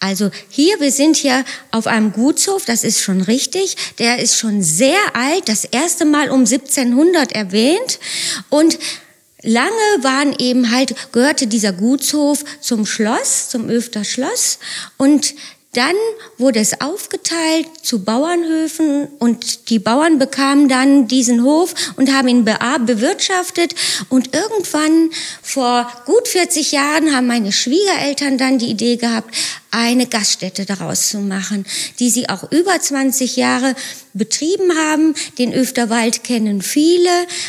Also 0.00 0.30
hier, 0.50 0.78
wir 0.80 0.92
sind 0.92 1.16
hier 1.16 1.44
auf 1.70 1.86
einem 1.86 2.12
Gutshof, 2.12 2.64
das 2.64 2.84
ist 2.84 3.00
schon 3.00 3.22
richtig. 3.22 3.76
Der 3.98 4.18
ist 4.20 4.38
schon 4.38 4.62
sehr 4.62 4.98
alt, 5.14 5.48
das 5.48 5.64
erste 5.64 6.04
Mal 6.04 6.30
um 6.30 6.40
1700 6.40 7.32
erwähnt 7.32 7.98
und 8.50 8.78
Lange 9.44 9.72
waren 10.02 10.36
eben 10.38 10.70
halt, 10.70 10.94
gehörte 11.10 11.48
dieser 11.48 11.72
Gutshof 11.72 12.44
zum 12.60 12.86
Schloss, 12.86 13.48
zum 13.48 13.68
Öfter 13.68 14.04
Schloss. 14.04 14.60
Und 14.98 15.34
dann 15.74 15.96
wurde 16.36 16.60
es 16.60 16.82
aufgeteilt 16.82 17.66
zu 17.82 18.04
Bauernhöfen 18.04 19.08
und 19.18 19.70
die 19.70 19.78
Bauern 19.78 20.18
bekamen 20.18 20.68
dann 20.68 21.08
diesen 21.08 21.42
Hof 21.42 21.74
und 21.96 22.12
haben 22.12 22.28
ihn 22.28 22.44
bewirtschaftet. 22.44 23.74
Und 24.10 24.34
irgendwann 24.34 25.08
vor 25.40 25.90
gut 26.04 26.28
40 26.28 26.72
Jahren 26.72 27.16
haben 27.16 27.26
meine 27.26 27.52
Schwiegereltern 27.52 28.36
dann 28.36 28.58
die 28.58 28.66
Idee 28.66 28.96
gehabt, 28.96 29.34
eine 29.70 30.06
Gaststätte 30.06 30.66
daraus 30.66 31.08
zu 31.08 31.20
machen, 31.20 31.64
die 31.98 32.10
sie 32.10 32.28
auch 32.28 32.52
über 32.52 32.78
20 32.78 33.36
Jahre 33.36 33.74
betrieben 34.12 34.76
haben. 34.76 35.14
Den 35.38 35.54
Öfterwald 35.54 36.22
kennen 36.22 36.60
viele 36.60 37.08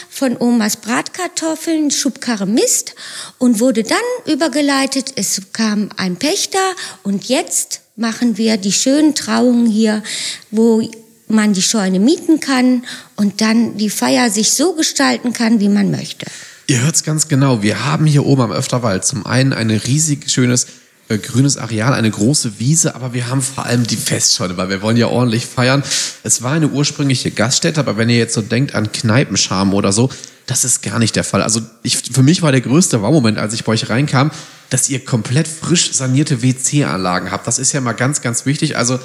von 0.09 0.39
Omas 0.39 0.77
Bratkartoffeln, 0.77 1.91
Schubkarre 1.91 2.45
Mist 2.45 2.95
und 3.37 3.59
wurde 3.59 3.83
dann 3.83 4.33
übergeleitet. 4.33 5.11
Es 5.17 5.41
kam 5.51 5.89
ein 5.97 6.15
Pächter 6.15 6.73
und 7.03 7.25
jetzt 7.27 7.82
machen 7.95 8.37
wir 8.37 8.57
die 8.57 8.71
schönen 8.71 9.15
Trauungen 9.15 9.67
hier, 9.67 10.03
wo 10.51 10.89
man 11.27 11.53
die 11.53 11.61
Scheune 11.61 11.99
mieten 11.99 12.39
kann 12.39 12.83
und 13.15 13.41
dann 13.41 13.77
die 13.77 13.89
Feier 13.89 14.29
sich 14.29 14.53
so 14.53 14.73
gestalten 14.73 15.33
kann, 15.33 15.59
wie 15.59 15.69
man 15.69 15.91
möchte. 15.91 16.25
Ihr 16.67 16.81
hört 16.81 16.95
es 16.95 17.03
ganz 17.03 17.27
genau. 17.27 17.61
Wir 17.61 17.85
haben 17.85 18.05
hier 18.05 18.25
oben 18.25 18.41
am 18.41 18.51
Öfterwald 18.51 19.05
zum 19.05 19.25
einen 19.25 19.53
ein 19.53 19.69
riesig 19.69 20.29
schönes 20.29 20.67
äh, 21.09 21.17
grünes 21.17 21.57
Areal, 21.57 21.93
eine 21.93 22.09
große 22.09 22.59
Wiese, 22.59 22.95
aber 22.95 23.13
wir 23.13 23.27
haben 23.27 23.41
vor 23.41 23.65
allem 23.65 23.85
die 23.85 23.97
Festscheune, 23.97 24.57
weil 24.57 24.69
wir 24.69 24.81
wollen 24.81 24.97
ja 24.97 25.07
ordentlich 25.07 25.45
feiern. 25.45 25.83
Es 26.23 26.41
war 26.41 26.53
eine 26.53 26.69
ursprüngliche 26.69 27.31
Gaststätte, 27.31 27.79
aber 27.79 27.97
wenn 27.97 28.09
ihr 28.09 28.17
jetzt 28.17 28.33
so 28.33 28.41
denkt 28.41 28.73
an 28.73 28.91
Kneipenscham 28.91 29.73
oder 29.73 29.91
so, 29.91 30.09
das 30.45 30.65
ist 30.65 30.81
gar 30.81 30.99
nicht 30.99 31.15
der 31.15 31.23
Fall. 31.23 31.41
Also 31.41 31.61
ich, 31.83 31.97
für 31.97 32.23
mich 32.23 32.41
war 32.41 32.51
der 32.51 32.61
größte 32.61 33.01
Wow-Moment, 33.01 33.37
als 33.37 33.53
ich 33.53 33.63
bei 33.63 33.73
euch 33.73 33.89
reinkam, 33.89 34.31
dass 34.69 34.89
ihr 34.89 35.03
komplett 35.03 35.47
frisch 35.47 35.93
sanierte 35.93 36.41
WC-Anlagen 36.41 37.31
habt. 37.31 37.47
Das 37.47 37.59
ist 37.59 37.71
ja 37.73 37.81
mal 37.81 37.93
ganz, 37.93 38.21
ganz 38.21 38.45
wichtig. 38.45 38.75
Also 38.77 38.99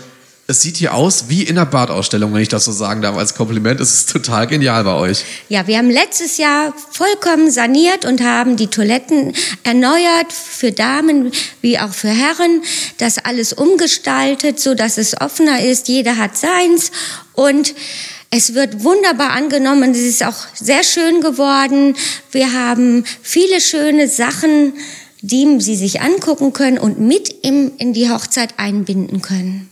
es 0.50 0.62
sieht 0.62 0.78
hier 0.78 0.94
aus 0.94 1.28
wie 1.28 1.42
in 1.42 1.58
einer 1.58 1.66
Badausstellung, 1.66 2.32
wenn 2.32 2.40
ich 2.40 2.48
das 2.48 2.64
so 2.64 2.72
sagen 2.72 3.02
darf, 3.02 3.18
als 3.18 3.34
Kompliment. 3.34 3.80
Es 3.80 3.92
ist 3.92 4.10
total 4.10 4.46
genial 4.46 4.82
bei 4.82 4.94
euch. 4.94 5.22
Ja, 5.50 5.66
wir 5.66 5.76
haben 5.76 5.90
letztes 5.90 6.38
Jahr 6.38 6.72
vollkommen 6.90 7.50
saniert 7.50 8.06
und 8.06 8.22
haben 8.22 8.56
die 8.56 8.68
Toiletten 8.68 9.34
erneuert 9.62 10.32
für 10.32 10.72
Damen 10.72 11.32
wie 11.60 11.78
auch 11.78 11.92
für 11.92 12.08
Herren. 12.08 12.62
Das 12.96 13.18
alles 13.18 13.52
umgestaltet, 13.52 14.58
so 14.58 14.74
dass 14.74 14.96
es 14.96 15.20
offener 15.20 15.62
ist. 15.62 15.86
Jeder 15.86 16.16
hat 16.16 16.38
seins 16.38 16.92
und 17.34 17.74
Es 18.30 18.54
wird 18.54 18.84
wunderbar 18.84 19.30
angenommen. 19.30 19.92
Es 19.92 20.00
ist 20.00 20.24
auch 20.24 20.46
sehr 20.54 20.82
schön 20.82 21.20
geworden. 21.20 21.94
Wir 22.30 22.52
haben 22.52 23.04
viele 23.22 23.60
schöne 23.60 24.06
Sachen, 24.08 24.74
die 25.20 25.60
Sie 25.60 25.76
sich 25.76 26.00
angucken 26.00 26.52
können 26.52 26.78
und 26.78 27.00
mit 27.00 27.28
in 27.30 27.92
die 27.92 28.10
Hochzeit 28.10 28.54
einbinden 28.58 29.22
können. 29.22 29.70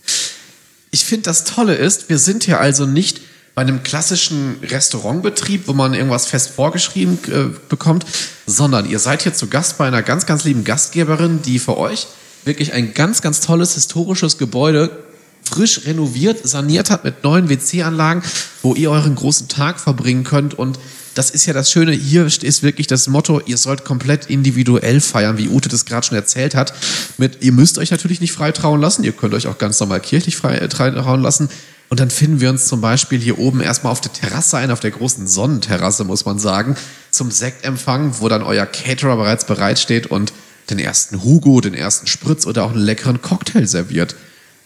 Ich 0.91 1.05
finde, 1.05 1.23
das 1.23 1.43
Tolle 1.43 1.75
ist, 1.75 2.09
wir 2.09 2.17
sind 2.17 2.43
hier 2.43 2.59
also 2.59 2.85
nicht 2.85 3.21
bei 3.55 3.63
einem 3.63 3.81
klassischen 3.81 4.57
Restaurantbetrieb, 4.61 5.67
wo 5.67 5.73
man 5.73 5.93
irgendwas 5.93 6.27
fest 6.27 6.51
vorgeschrieben 6.51 7.17
äh, 7.27 7.57
bekommt, 7.69 8.05
sondern 8.45 8.87
ihr 8.87 8.99
seid 8.99 9.23
hier 9.23 9.33
zu 9.33 9.47
Gast 9.47 9.77
bei 9.77 9.87
einer 9.87 10.03
ganz, 10.03 10.25
ganz 10.25 10.43
lieben 10.43 10.63
Gastgeberin, 10.63 11.41
die 11.41 11.57
für 11.59 11.77
euch 11.77 12.07
wirklich 12.45 12.73
ein 12.73 12.93
ganz, 12.93 13.21
ganz 13.21 13.41
tolles 13.41 13.73
historisches 13.73 14.37
Gebäude 14.37 15.03
frisch 15.43 15.85
renoviert, 15.85 16.47
saniert 16.47 16.89
hat 16.89 17.03
mit 17.03 17.23
neuen 17.23 17.49
WC-Anlagen, 17.49 18.21
wo 18.61 18.75
ihr 18.75 18.91
euren 18.91 19.15
großen 19.15 19.47
Tag 19.47 19.79
verbringen 19.79 20.23
könnt. 20.23 20.53
Und 20.53 20.77
das 21.17 21.31
ist 21.31 21.47
ja 21.47 21.53
das 21.53 21.71
Schöne, 21.71 21.93
hier 21.93 22.25
ist 22.25 22.61
wirklich 22.61 22.85
das 22.85 23.07
Motto, 23.07 23.41
ihr 23.45 23.57
sollt 23.57 23.83
komplett 23.83 24.27
individuell 24.27 25.01
feiern, 25.01 25.37
wie 25.37 25.49
Ute 25.49 25.67
das 25.67 25.85
gerade 25.85 26.05
schon 26.05 26.15
erzählt 26.15 26.53
hat. 26.53 26.73
Mit, 27.17 27.43
ihr 27.43 27.51
müsst 27.51 27.79
euch 27.79 27.89
natürlich 27.89 28.21
nicht 28.21 28.33
frei 28.33 28.51
trauen 28.51 28.81
lassen, 28.81 29.03
ihr 29.03 29.13
könnt 29.13 29.33
euch 29.33 29.47
auch 29.47 29.57
ganz 29.57 29.79
normal 29.79 29.99
kirchlich 29.99 30.37
frei 30.37 30.57
äh, 30.57 30.69
trauen 30.69 31.21
lassen. 31.23 31.49
Und 31.89 31.99
dann 31.99 32.11
finden 32.11 32.41
wir 32.41 32.49
uns 32.49 32.67
zum 32.67 32.81
Beispiel 32.81 33.19
hier 33.19 33.39
oben 33.39 33.61
erstmal 33.61 33.91
auf 33.91 34.01
der 34.01 34.13
Terrasse 34.13 34.57
ein, 34.57 34.71
auf 34.71 34.81
der 34.81 34.91
großen 34.91 35.25
Sonnenterrasse, 35.25 36.03
muss 36.03 36.25
man 36.25 36.37
sagen, 36.37 36.75
zum 37.09 37.31
Sektempfang, 37.31 38.19
wo 38.19 38.27
dann 38.27 38.43
euer 38.43 38.65
Caterer 38.65 39.15
bereits 39.15 39.45
bereitsteht 39.45 40.07
und 40.07 40.33
den 40.69 40.79
ersten 40.79 41.23
Hugo, 41.23 41.61
den 41.61 41.73
ersten 41.73 42.07
Spritz 42.07 42.45
oder 42.45 42.65
auch 42.65 42.71
einen 42.71 42.81
leckeren 42.81 43.21
Cocktail 43.21 43.65
serviert. 43.65 44.15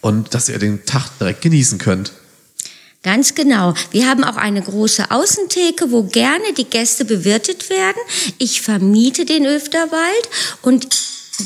Und 0.02 0.34
dass 0.34 0.50
ihr 0.50 0.58
den 0.58 0.84
Tag 0.86 1.10
direkt 1.20 1.42
genießen 1.42 1.78
könnt. 1.78 2.12
Ganz 3.04 3.34
genau. 3.34 3.74
Wir 3.90 4.08
haben 4.08 4.24
auch 4.24 4.36
eine 4.36 4.62
große 4.62 5.10
Außentheke, 5.10 5.92
wo 5.92 6.04
gerne 6.04 6.54
die 6.56 6.66
Gäste 6.66 7.04
bewirtet 7.04 7.72
werden. 7.72 7.98
Ich 8.38 8.62
vermiete 8.62 9.26
den 9.26 9.48
Öfterwald 9.48 10.30
und 10.62 10.88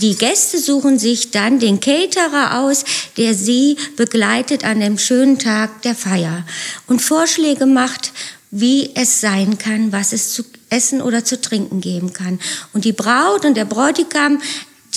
die 0.01 0.15
Gäste 0.15 0.59
suchen 0.59 0.99
sich 0.99 1.31
dann 1.31 1.59
den 1.59 1.79
Caterer 1.79 2.59
aus, 2.59 2.83
der 3.15 3.33
sie 3.33 3.77
begleitet 3.95 4.65
an 4.65 4.81
dem 4.81 4.97
schönen 4.97 5.39
Tag 5.39 5.81
der 5.83 5.95
Feier 5.95 6.45
und 6.87 7.01
Vorschläge 7.01 7.65
macht, 7.65 8.11
wie 8.51 8.91
es 8.93 9.21
sein 9.21 9.57
kann, 9.57 9.93
was 9.93 10.11
es 10.11 10.33
zu 10.33 10.43
essen 10.69 11.01
oder 11.01 11.23
zu 11.23 11.39
trinken 11.39 11.79
geben 11.79 12.11
kann. 12.11 12.39
Und 12.73 12.83
die 12.83 12.91
Braut 12.91 13.45
und 13.45 13.55
der 13.55 13.65
Bräutigam 13.65 14.41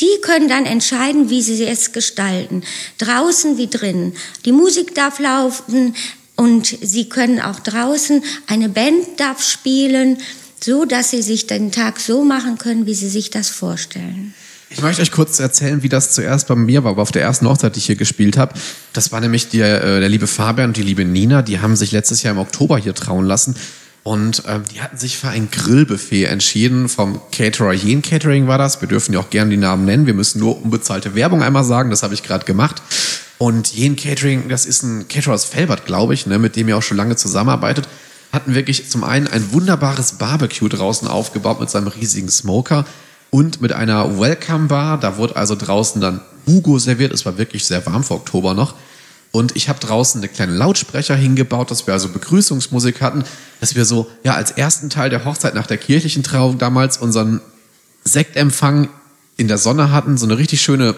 die 0.00 0.20
können 0.22 0.48
dann 0.48 0.64
entscheiden, 0.64 1.30
wie 1.30 1.42
sie 1.42 1.64
es 1.64 1.92
gestalten. 1.92 2.62
Draußen 2.98 3.58
wie 3.58 3.68
drinnen. 3.68 4.14
Die 4.44 4.52
Musik 4.52 4.94
darf 4.94 5.18
laufen 5.18 5.94
und 6.38 6.78
sie 6.82 7.08
können 7.08 7.40
auch 7.40 7.58
draußen, 7.58 8.22
eine 8.46 8.68
Band 8.68 9.18
darf 9.18 9.42
spielen, 9.42 10.18
so 10.62 10.84
dass 10.84 11.10
sie 11.10 11.20
sich 11.20 11.48
den 11.48 11.72
Tag 11.72 11.98
so 11.98 12.24
machen 12.24 12.58
können, 12.58 12.86
wie 12.86 12.94
sie 12.94 13.08
sich 13.08 13.30
das 13.30 13.48
vorstellen. 13.48 14.34
Ich 14.70 14.80
möchte 14.80 15.02
euch 15.02 15.10
kurz 15.10 15.40
erzählen, 15.40 15.82
wie 15.82 15.88
das 15.88 16.14
zuerst 16.14 16.46
bei 16.46 16.54
mir 16.54 16.84
war, 16.84 16.92
aber 16.92 17.02
auf 17.02 17.10
der 17.10 17.22
ersten 17.22 17.48
Hochzeit, 17.48 17.74
die 17.74 17.80
ich 17.80 17.86
hier 17.86 17.96
gespielt 17.96 18.36
habe. 18.36 18.54
Das 18.92 19.10
war 19.10 19.20
nämlich 19.20 19.48
der, 19.48 19.82
äh, 19.82 19.98
der 19.98 20.08
liebe 20.08 20.28
Fabian 20.28 20.70
und 20.70 20.76
die 20.76 20.82
liebe 20.82 21.04
Nina, 21.04 21.42
die 21.42 21.58
haben 21.58 21.74
sich 21.74 21.90
letztes 21.90 22.22
Jahr 22.22 22.34
im 22.34 22.38
Oktober 22.38 22.78
hier 22.78 22.94
trauen 22.94 23.26
lassen. 23.26 23.56
Und 24.04 24.44
ähm, 24.46 24.62
die 24.72 24.80
hatten 24.80 24.96
sich 24.96 25.18
für 25.18 25.28
ein 25.28 25.50
Grillbuffet 25.50 26.26
entschieden. 26.26 26.88
Vom 26.88 27.20
Caterer 27.32 27.72
Jen 27.72 28.00
Catering 28.00 28.46
war 28.46 28.58
das. 28.58 28.80
Wir 28.80 28.88
dürfen 28.88 29.12
ja 29.12 29.18
auch 29.20 29.30
gerne 29.30 29.50
die 29.50 29.56
Namen 29.56 29.84
nennen. 29.86 30.06
Wir 30.06 30.14
müssen 30.14 30.38
nur 30.38 30.62
unbezahlte 30.62 31.16
Werbung 31.16 31.42
einmal 31.42 31.64
sagen. 31.64 31.90
Das 31.90 32.04
habe 32.04 32.14
ich 32.14 32.22
gerade 32.22 32.44
gemacht. 32.44 32.80
Und 33.38 33.72
Jen 33.72 33.94
Catering, 33.94 34.48
das 34.48 34.66
ist 34.66 34.82
ein 34.82 35.06
Caterer 35.08 35.34
aus 35.34 35.44
Felbert, 35.44 35.86
glaube 35.86 36.12
ich, 36.12 36.26
ne, 36.26 36.38
mit 36.38 36.56
dem 36.56 36.68
ihr 36.68 36.76
auch 36.76 36.82
schon 36.82 36.96
lange 36.96 37.16
zusammenarbeitet. 37.16 37.88
Hatten 38.32 38.54
wirklich 38.54 38.90
zum 38.90 39.04
einen 39.04 39.28
ein 39.28 39.52
wunderbares 39.52 40.12
Barbecue 40.12 40.68
draußen 40.68 41.08
aufgebaut 41.08 41.60
mit 41.60 41.70
seinem 41.70 41.86
riesigen 41.86 42.28
Smoker 42.28 42.84
und 43.30 43.60
mit 43.60 43.72
einer 43.72 44.18
Welcome 44.18 44.66
Bar. 44.66 44.98
Da 44.98 45.16
wurde 45.16 45.36
also 45.36 45.54
draußen 45.54 46.00
dann 46.00 46.20
Hugo 46.46 46.78
serviert. 46.78 47.12
Es 47.12 47.24
war 47.24 47.38
wirklich 47.38 47.64
sehr 47.64 47.86
warm 47.86 48.02
vor 48.02 48.16
Oktober 48.16 48.54
noch. 48.54 48.74
Und 49.30 49.56
ich 49.56 49.68
habe 49.68 49.78
draußen 49.78 50.20
eine 50.20 50.28
kleine 50.28 50.52
Lautsprecher 50.52 51.14
hingebaut, 51.14 51.70
dass 51.70 51.86
wir 51.86 51.94
also 51.94 52.08
Begrüßungsmusik 52.08 53.00
hatten, 53.00 53.24
dass 53.60 53.74
wir 53.74 53.84
so, 53.84 54.10
ja, 54.24 54.34
als 54.34 54.50
ersten 54.50 54.90
Teil 54.90 55.10
der 55.10 55.24
Hochzeit 55.24 55.54
nach 55.54 55.66
der 55.66 55.76
kirchlichen 55.76 56.22
Trauung 56.22 56.58
damals 56.58 56.96
unseren 56.96 57.40
Sektempfang 58.04 58.88
in 59.36 59.46
der 59.46 59.58
Sonne 59.58 59.92
hatten, 59.92 60.16
so 60.16 60.26
eine 60.26 60.38
richtig 60.38 60.62
schöne 60.62 60.94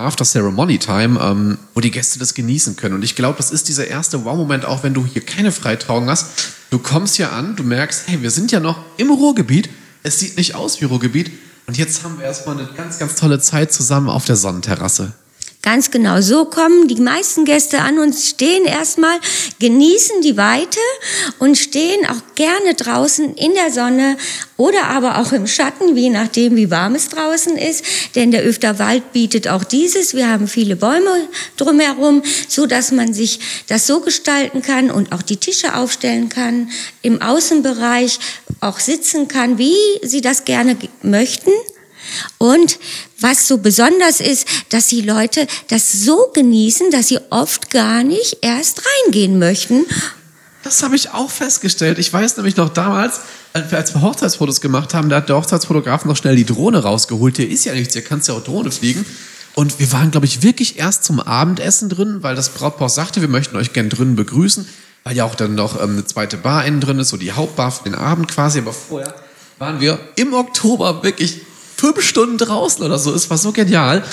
After-Ceremony-Time, 0.00 1.20
ähm, 1.20 1.58
wo 1.74 1.80
die 1.80 1.90
Gäste 1.90 2.18
das 2.18 2.34
genießen 2.34 2.76
können. 2.76 2.94
Und 2.94 3.04
ich 3.04 3.14
glaube, 3.14 3.36
das 3.36 3.50
ist 3.50 3.68
dieser 3.68 3.86
erste 3.86 4.24
Wow-Moment, 4.24 4.64
auch 4.64 4.82
wenn 4.82 4.94
du 4.94 5.06
hier 5.06 5.24
keine 5.24 5.52
Freitrauung 5.52 6.08
hast. 6.08 6.26
Du 6.70 6.78
kommst 6.78 7.16
hier 7.16 7.32
an, 7.32 7.56
du 7.56 7.62
merkst, 7.62 8.04
hey, 8.06 8.22
wir 8.22 8.30
sind 8.30 8.52
ja 8.52 8.60
noch 8.60 8.82
im 8.96 9.10
Ruhrgebiet. 9.10 9.68
Es 10.02 10.18
sieht 10.18 10.36
nicht 10.36 10.54
aus 10.54 10.80
wie 10.80 10.86
Ruhrgebiet. 10.86 11.30
Und 11.66 11.78
jetzt 11.78 12.02
haben 12.02 12.18
wir 12.18 12.24
erstmal 12.24 12.58
eine 12.58 12.68
ganz, 12.76 12.98
ganz 12.98 13.14
tolle 13.14 13.40
Zeit 13.40 13.72
zusammen 13.72 14.08
auf 14.08 14.24
der 14.24 14.36
Sonnenterrasse. 14.36 15.12
Ganz 15.62 15.90
genau. 15.90 16.22
So 16.22 16.46
kommen 16.46 16.88
die 16.88 17.02
meisten 17.02 17.44
Gäste 17.44 17.80
an 17.80 17.98
und 17.98 18.14
stehen 18.14 18.64
erstmal, 18.64 19.18
genießen 19.58 20.22
die 20.22 20.38
Weite 20.38 20.80
und 21.38 21.58
stehen 21.58 22.06
auch 22.06 22.34
gerne 22.34 22.74
draußen 22.74 23.34
in 23.34 23.52
der 23.52 23.70
Sonne 23.70 24.16
oder 24.56 24.84
aber 24.84 25.18
auch 25.18 25.32
im 25.32 25.46
Schatten, 25.46 25.94
je 25.94 26.08
nachdem, 26.08 26.56
wie 26.56 26.70
warm 26.70 26.94
es 26.94 27.10
draußen 27.10 27.58
ist. 27.58 27.84
Denn 28.14 28.30
der 28.30 28.42
Öfterwald 28.42 29.12
bietet 29.12 29.48
auch 29.48 29.62
dieses. 29.62 30.14
Wir 30.14 30.30
haben 30.30 30.48
viele 30.48 30.76
Bäume 30.76 31.28
drumherum, 31.58 32.22
so 32.48 32.64
dass 32.64 32.90
man 32.90 33.12
sich 33.12 33.40
das 33.68 33.86
so 33.86 34.00
gestalten 34.00 34.62
kann 34.62 34.90
und 34.90 35.12
auch 35.12 35.22
die 35.22 35.36
Tische 35.36 35.74
aufstellen 35.74 36.30
kann, 36.30 36.70
im 37.02 37.20
Außenbereich 37.20 38.18
auch 38.60 38.80
sitzen 38.80 39.28
kann, 39.28 39.58
wie 39.58 39.76
sie 40.02 40.22
das 40.22 40.46
gerne 40.46 40.78
möchten. 41.02 41.50
Und 42.38 42.78
was 43.20 43.46
so 43.46 43.58
besonders 43.58 44.20
ist, 44.20 44.46
dass 44.70 44.86
die 44.86 45.02
Leute 45.02 45.46
das 45.68 45.92
so 45.92 46.30
genießen, 46.34 46.90
dass 46.90 47.08
sie 47.08 47.18
oft 47.30 47.70
gar 47.70 48.02
nicht 48.02 48.38
erst 48.42 48.82
reingehen 49.04 49.38
möchten. 49.38 49.84
Das 50.62 50.82
habe 50.82 50.96
ich 50.96 51.10
auch 51.10 51.30
festgestellt. 51.30 51.98
Ich 51.98 52.12
weiß 52.12 52.36
nämlich 52.36 52.56
noch 52.56 52.68
damals, 52.68 53.20
als 53.52 53.94
wir 53.94 54.02
Hochzeitsfotos 54.02 54.60
gemacht 54.60 54.94
haben, 54.94 55.08
da 55.08 55.16
hat 55.16 55.28
der 55.28 55.36
Hochzeitsfotograf 55.36 56.04
noch 56.04 56.16
schnell 56.16 56.36
die 56.36 56.44
Drohne 56.44 56.82
rausgeholt. 56.82 57.36
Hier 57.36 57.48
ist 57.48 57.64
ja 57.64 57.72
nichts, 57.72 57.94
hier 57.94 58.02
kannst 58.02 58.28
ja 58.28 58.34
auch 58.34 58.44
Drohne 58.44 58.70
fliegen. 58.70 59.04
Und 59.54 59.78
wir 59.80 59.90
waren, 59.92 60.10
glaube 60.10 60.26
ich, 60.26 60.42
wirklich 60.42 60.78
erst 60.78 61.04
zum 61.04 61.18
Abendessen 61.18 61.88
drin, 61.88 62.22
weil 62.22 62.36
das 62.36 62.50
Brautpaar 62.50 62.88
sagte, 62.88 63.20
wir 63.20 63.28
möchten 63.28 63.56
euch 63.56 63.72
gern 63.72 63.88
drinnen 63.88 64.16
begrüßen, 64.16 64.68
weil 65.02 65.16
ja 65.16 65.24
auch 65.24 65.34
dann 65.34 65.54
noch 65.54 65.80
ähm, 65.82 65.90
eine 65.90 66.04
zweite 66.04 66.36
Bar 66.36 66.64
innen 66.64 66.80
drin 66.80 66.98
ist, 66.98 67.08
so 67.08 67.16
die 67.16 67.32
Hauptbar 67.32 67.72
für 67.72 67.84
den 67.84 67.94
Abend 67.94 68.28
quasi. 68.28 68.60
Aber 68.60 68.72
vorher 68.72 69.14
waren 69.58 69.80
wir 69.80 69.98
im 70.16 70.34
Oktober 70.34 71.02
wirklich 71.02 71.40
fünf 71.80 72.02
Stunden 72.02 72.36
draußen 72.36 72.84
oder 72.84 72.98
so. 72.98 73.14
Es 73.14 73.30
war 73.30 73.38
so 73.38 73.52
genial. 73.52 74.04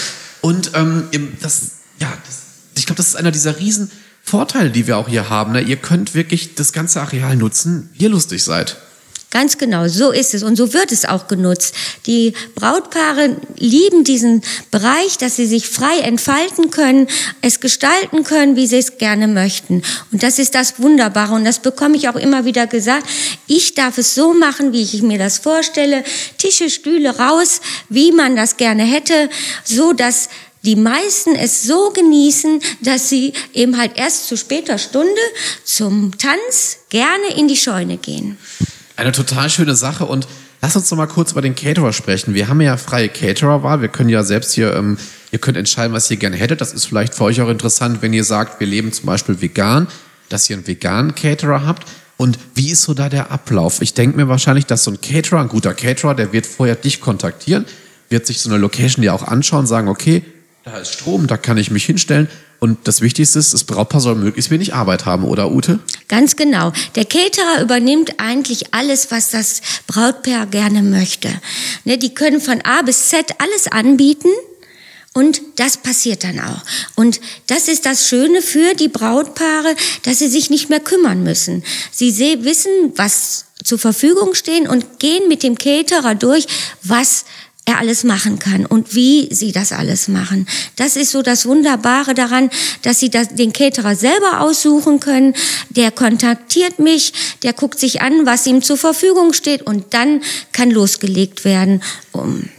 Und 0.41 0.71
ähm, 0.73 1.09
das, 1.41 1.71
ja, 1.99 2.11
das, 2.25 2.43
ich 2.75 2.85
glaube, 2.85 2.97
das 2.97 3.09
ist 3.09 3.15
einer 3.15 3.31
dieser 3.31 3.59
riesen 3.59 3.91
Vorteile, 4.23 4.71
die 4.71 4.87
wir 4.87 4.97
auch 4.97 5.09
hier 5.09 5.29
haben. 5.29 5.51
Ne? 5.51 5.61
Ihr 5.61 5.75
könnt 5.75 6.13
wirklich 6.13 6.55
das 6.55 6.71
ganze 6.71 7.01
Areal 7.01 7.35
nutzen, 7.35 7.89
wie 7.93 8.03
ihr 8.03 8.09
lustig 8.09 8.43
seid. 8.43 8.77
Ganz 9.37 9.59
genau, 9.59 9.87
so 9.87 10.09
ist 10.09 10.33
es 10.33 10.41
und 10.41 10.55
so 10.55 10.73
wird 10.73 10.91
es 10.91 11.05
auch 11.05 11.27
genutzt. 11.27 11.75
Die 12.07 12.33
Brautpaare 12.55 13.35
lieben 13.55 14.03
diesen 14.03 14.41
Bereich, 14.71 15.19
dass 15.19 15.35
sie 15.35 15.45
sich 15.45 15.69
frei 15.69 15.99
entfalten 15.99 16.71
können, 16.71 17.05
es 17.43 17.59
gestalten 17.59 18.23
können, 18.23 18.55
wie 18.55 18.65
sie 18.65 18.79
es 18.79 18.97
gerne 18.97 19.27
möchten. 19.27 19.83
Und 20.11 20.23
das 20.23 20.39
ist 20.39 20.55
das 20.55 20.81
Wunderbare 20.81 21.35
und 21.35 21.45
das 21.45 21.59
bekomme 21.59 21.97
ich 21.97 22.09
auch 22.09 22.15
immer 22.15 22.45
wieder 22.45 22.65
gesagt. 22.65 23.07
Ich 23.45 23.75
darf 23.75 23.99
es 23.99 24.15
so 24.15 24.33
machen, 24.33 24.73
wie 24.73 24.81
ich 24.81 25.03
mir 25.03 25.19
das 25.19 25.37
vorstelle. 25.37 26.03
Tische, 26.39 26.71
Stühle 26.71 27.15
raus, 27.19 27.61
wie 27.89 28.11
man 28.11 28.35
das 28.35 28.57
gerne 28.57 28.85
hätte, 28.85 29.29
so 29.63 29.93
dass 29.93 30.29
die 30.63 30.75
meisten 30.75 31.35
es 31.35 31.61
so 31.61 31.91
genießen, 31.91 32.59
dass 32.81 33.09
sie 33.09 33.33
eben 33.53 33.77
halt 33.77 33.91
erst 33.97 34.29
zu 34.29 34.35
später 34.35 34.79
Stunde 34.79 35.21
zum 35.63 36.17
Tanz 36.17 36.79
gerne 36.89 37.37
in 37.37 37.47
die 37.47 37.55
Scheune 37.55 37.97
gehen. 37.97 38.39
Eine 38.97 39.11
total 39.11 39.47
schöne 39.51 39.75
Sache 39.75 40.05
und 40.05 40.27
lass 40.59 40.75
uns 40.75 40.89
noch 40.89 40.97
mal 40.97 41.05
kurz 41.05 41.31
über 41.31 41.43
den 41.43 41.53
Caterer 41.53 41.93
sprechen. 41.93 42.33
Wir 42.33 42.47
haben 42.47 42.59
ja 42.61 42.77
freie 42.77 43.09
Caterer-Wahl. 43.09 43.79
Wir 43.79 43.89
können 43.89 44.09
ja 44.09 44.23
selbst 44.23 44.53
hier, 44.53 44.75
ähm, 44.75 44.97
ihr 45.31 45.37
könnt 45.37 45.55
entscheiden, 45.55 45.93
was 45.93 46.09
ihr 46.09 46.17
gerne 46.17 46.35
hättet. 46.35 46.61
Das 46.61 46.73
ist 46.73 46.85
vielleicht 46.85 47.13
für 47.13 47.25
euch 47.25 47.39
auch 47.41 47.49
interessant, 47.49 48.01
wenn 48.01 48.11
ihr 48.11 48.23
sagt, 48.23 48.59
wir 48.59 48.65
leben 48.65 48.91
zum 48.91 49.05
Beispiel 49.05 49.39
vegan, 49.39 49.87
dass 50.29 50.49
ihr 50.49 50.55
einen 50.55 50.65
veganen 50.65 51.13
Caterer 51.13 51.63
habt. 51.63 51.87
Und 52.17 52.39
wie 52.55 52.71
ist 52.71 52.81
so 52.81 52.95
da 52.95 53.07
der 53.07 53.29
Ablauf? 53.29 53.83
Ich 53.83 53.93
denke 53.93 54.17
mir 54.17 54.27
wahrscheinlich, 54.29 54.65
dass 54.65 54.83
so 54.83 54.89
ein 54.89 54.99
Caterer, 54.99 55.41
ein 55.41 55.49
guter 55.49 55.75
Caterer, 55.75 56.15
der 56.15 56.33
wird 56.33 56.47
vorher 56.47 56.75
dich 56.75 56.99
kontaktieren, 56.99 57.65
wird 58.09 58.25
sich 58.25 58.39
so 58.39 58.49
eine 58.49 58.57
Location 58.57 59.03
dir 59.03 59.13
auch 59.13 59.21
anschauen, 59.21 59.67
sagen, 59.67 59.89
okay, 59.89 60.23
da 60.67 60.79
ist 60.79 60.93
Strom, 60.93 61.27
da 61.27 61.37
kann 61.37 61.57
ich 61.57 61.71
mich 61.71 61.85
hinstellen. 61.85 62.29
Und 62.59 62.87
das 62.87 63.01
Wichtigste 63.01 63.37
ist, 63.39 63.53
das 63.53 63.63
Brautpaar 63.63 64.01
soll 64.01 64.15
möglichst 64.15 64.49
wenig 64.49 64.73
Arbeit 64.73 65.05
haben, 65.05 65.23
oder 65.23 65.51
Ute? 65.51 65.79
Ganz 66.07 66.35
genau. 66.35 66.73
Der 66.95 67.05
Caterer 67.05 67.61
übernimmt 67.61 68.19
eigentlich 68.19 68.73
alles, 68.73 69.11
was 69.11 69.29
das 69.29 69.61
Brautpaar 69.85 70.47
gerne 70.47 70.81
möchte. 70.81 71.29
Ne, 71.85 71.97
die 71.97 72.13
können 72.13 72.41
von 72.41 72.61
A 72.61 72.81
bis 72.81 73.09
Z 73.09 73.25
alles 73.37 73.67
anbieten 73.67 74.29
Und 75.13 75.41
das 75.55 75.77
passiert 75.77 76.23
dann 76.23 76.39
auch. 76.39 76.61
Und 76.95 77.21
das 77.47 77.67
ist 77.67 77.85
das 77.85 78.07
Schöne 78.07 78.41
für 78.41 78.73
die 78.73 78.87
Brautpaare, 78.87 79.75
dass 80.03 80.19
sie 80.19 80.27
sich 80.27 80.49
nicht 80.49 80.69
mehr 80.69 80.79
kümmern 80.79 81.23
müssen. 81.23 81.63
Sie 81.91 82.11
wissen, 82.43 82.71
was 82.95 83.45
zur 83.63 83.79
Verfügung 83.79 84.33
stehen 84.33 84.67
und 84.67 84.99
gehen 84.99 85.27
mit 85.27 85.43
dem 85.43 85.57
Caterer 85.57 86.15
durch, 86.15 86.47
was 86.83 87.25
er 87.67 87.79
alles 87.79 88.05
machen 88.05 88.39
kann 88.39 88.65
und 88.65 88.95
wie 88.95 89.27
sie 89.29 89.51
das 89.51 89.73
alles 89.73 90.07
machen. 90.07 90.47
Das 90.77 90.95
ist 90.95 91.11
so 91.11 91.21
das 91.21 91.45
Wunderbare 91.45 92.13
daran, 92.13 92.49
dass 92.81 92.99
sie 92.99 93.09
das, 93.09 93.35
den 93.35 93.51
Caterer 93.51 93.95
selber 93.95 94.39
aussuchen 94.39 95.01
können. 95.01 95.35
Der 95.69 95.91
kontaktiert 95.91 96.79
mich, 96.79 97.11
der 97.43 97.51
guckt 97.51 97.77
sich 97.77 98.01
an, 98.01 98.25
was 98.25 98.47
ihm 98.47 98.61
zur 98.61 98.77
Verfügung 98.77 99.33
steht 99.33 99.63
und 99.63 99.93
dann 99.93 100.21
kann 100.53 100.71
losgelegt 100.71 101.43
werden. 101.43 101.83
Um 102.13 102.49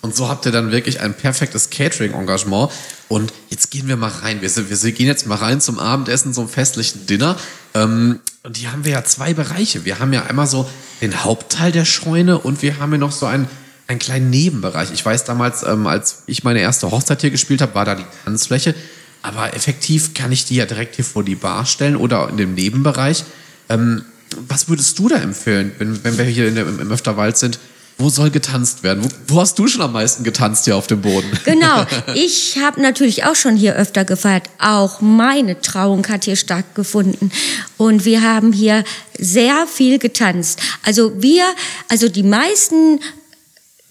und 0.00 0.16
so 0.16 0.28
habt 0.28 0.46
ihr 0.46 0.52
dann 0.52 0.72
wirklich 0.72 1.00
ein 1.00 1.14
perfektes 1.14 1.70
Catering-Engagement. 1.70 2.72
Und 3.08 3.32
jetzt 3.50 3.70
gehen 3.70 3.86
wir 3.86 3.96
mal 3.96 4.10
rein. 4.10 4.42
Wir, 4.42 4.50
wir, 4.82 4.92
gehen 4.92 5.06
jetzt 5.06 5.28
mal 5.28 5.36
rein 5.36 5.60
zum 5.60 5.78
Abendessen, 5.78 6.34
zum 6.34 6.48
festlichen 6.48 7.06
Dinner. 7.06 7.36
Ähm, 7.74 8.18
und 8.42 8.56
hier 8.56 8.72
haben 8.72 8.84
wir 8.84 8.90
ja 8.90 9.04
zwei 9.04 9.32
Bereiche. 9.32 9.84
Wir 9.84 10.00
haben 10.00 10.12
ja 10.12 10.24
einmal 10.24 10.48
so 10.48 10.68
den 11.02 11.22
Hauptteil 11.22 11.70
der 11.70 11.84
Scheune 11.84 12.38
und 12.38 12.62
wir 12.62 12.80
haben 12.80 12.90
ja 12.90 12.98
noch 12.98 13.12
so 13.12 13.26
einen 13.26 13.46
einen 13.92 14.00
kleinen 14.00 14.30
Nebenbereich. 14.30 14.90
Ich 14.92 15.04
weiß 15.04 15.24
damals, 15.24 15.62
ähm, 15.62 15.86
als 15.86 16.24
ich 16.26 16.42
meine 16.42 16.60
erste 16.60 16.90
Hochzeit 16.90 17.20
hier 17.20 17.30
gespielt 17.30 17.62
habe, 17.62 17.74
war 17.74 17.84
da 17.84 17.94
die 17.94 18.04
Tanzfläche. 18.24 18.74
Aber 19.22 19.54
effektiv 19.54 20.14
kann 20.14 20.32
ich 20.32 20.44
die 20.44 20.56
ja 20.56 20.66
direkt 20.66 20.96
hier 20.96 21.04
vor 21.04 21.22
die 21.22 21.36
Bar 21.36 21.64
stellen 21.64 21.96
oder 21.96 22.28
in 22.28 22.36
dem 22.36 22.54
Nebenbereich. 22.54 23.24
Ähm, 23.68 24.04
was 24.48 24.68
würdest 24.68 24.98
du 24.98 25.08
da 25.08 25.16
empfehlen, 25.16 25.72
wenn, 25.78 26.02
wenn 26.02 26.18
wir 26.18 26.24
hier 26.24 26.48
in 26.48 26.56
der, 26.56 26.66
im 26.66 26.90
Öfterwald 26.90 27.36
sind? 27.36 27.58
Wo 27.98 28.08
soll 28.08 28.30
getanzt 28.30 28.82
werden? 28.82 29.04
Wo, 29.04 29.08
wo, 29.28 29.40
hast 29.40 29.58
du 29.58 29.68
schon 29.68 29.82
am 29.82 29.92
meisten 29.92 30.24
getanzt 30.24 30.64
hier 30.64 30.76
auf 30.76 30.86
dem 30.86 31.02
Boden? 31.02 31.30
Genau, 31.44 31.84
ich 32.14 32.58
habe 32.58 32.80
natürlich 32.80 33.24
auch 33.24 33.36
schon 33.36 33.54
hier 33.54 33.76
öfter 33.76 34.04
gefeiert. 34.04 34.48
Auch 34.58 35.00
meine 35.00 35.60
Trauung 35.60 36.08
hat 36.08 36.24
hier 36.24 36.36
stattgefunden. 36.36 37.30
Und 37.76 38.04
wir 38.04 38.22
haben 38.22 38.52
hier 38.52 38.82
sehr 39.18 39.66
viel 39.66 39.98
getanzt. 39.98 40.60
Also 40.82 41.22
wir, 41.22 41.44
also 41.88 42.08
die 42.08 42.24
meisten 42.24 42.98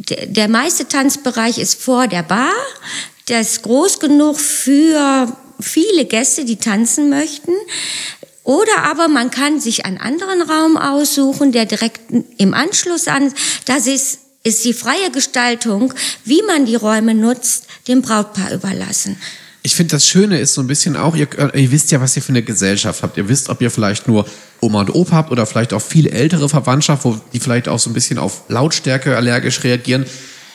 der 0.10 0.48
meiste 0.48 0.88
Tanzbereich 0.88 1.58
ist 1.58 1.82
vor 1.82 2.08
der 2.08 2.24
Bar. 2.24 2.54
Der 3.28 3.42
ist 3.42 3.62
groß 3.64 4.00
genug 4.00 4.40
für 4.40 5.36
viele 5.60 6.06
Gäste, 6.06 6.46
die 6.46 6.58
tanzen 6.58 7.10
möchten. 7.10 7.54
Oder 8.44 8.84
aber 8.84 9.08
man 9.08 9.30
kann 9.32 9.60
sich 9.60 9.86
einen 9.86 10.00
anderen 10.00 10.42
Raum 10.42 10.78
aussuchen, 10.78 11.52
der 11.52 11.66
direkt 11.66 12.02
im 12.38 12.54
Anschluss 12.54 13.08
an, 13.08 13.34
das 13.66 13.86
ist, 13.86 14.20
ist 14.44 14.66
die 14.66 14.74
freie 14.74 15.12
Gestaltung, 15.12 15.94
wie 16.26 16.42
man 16.42 16.66
die 16.66 16.76
Räume 16.76 17.14
nutzt, 17.14 17.66
dem 17.88 18.02
Brautpaar 18.02 18.52
überlassen 18.52 19.18
ich 19.64 19.76
finde, 19.76 19.92
das 19.96 20.08
Schöne 20.08 20.40
ist 20.40 20.56
so 20.56 20.62
ein 20.62 20.68
bisschen 20.68 20.98
auch, 20.98 21.16
ihr, 21.16 21.28
ihr, 21.56 21.72
wisst 21.72 21.92
ja, 21.92 22.02
was 22.02 22.16
ihr 22.16 22.24
für 22.24 22.30
eine 22.30 22.42
Gesellschaft 22.42 23.04
habt. 23.04 23.18
Ihr 23.18 23.30
wisst, 23.30 23.50
ob 23.50 23.62
ihr 23.62 23.70
vielleicht 23.70 24.08
nur 24.08 24.26
Oma 24.60 24.82
und 24.82 24.96
Opa 24.96 25.18
habt 25.18 25.32
oder 25.32 25.46
vielleicht 25.46 25.74
auch 25.74 25.82
viel 25.82 26.08
ältere 26.08 26.50
Verwandtschaft, 26.50 27.06
wo 27.06 27.20
die 27.34 27.40
vielleicht 27.40 27.68
auch 27.68 27.78
so 27.78 27.90
ein 27.90 27.94
bisschen 27.94 28.18
auf 28.18 28.44
Lautstärke 28.48 29.16
allergisch 29.16 29.64
reagieren. 29.64 30.06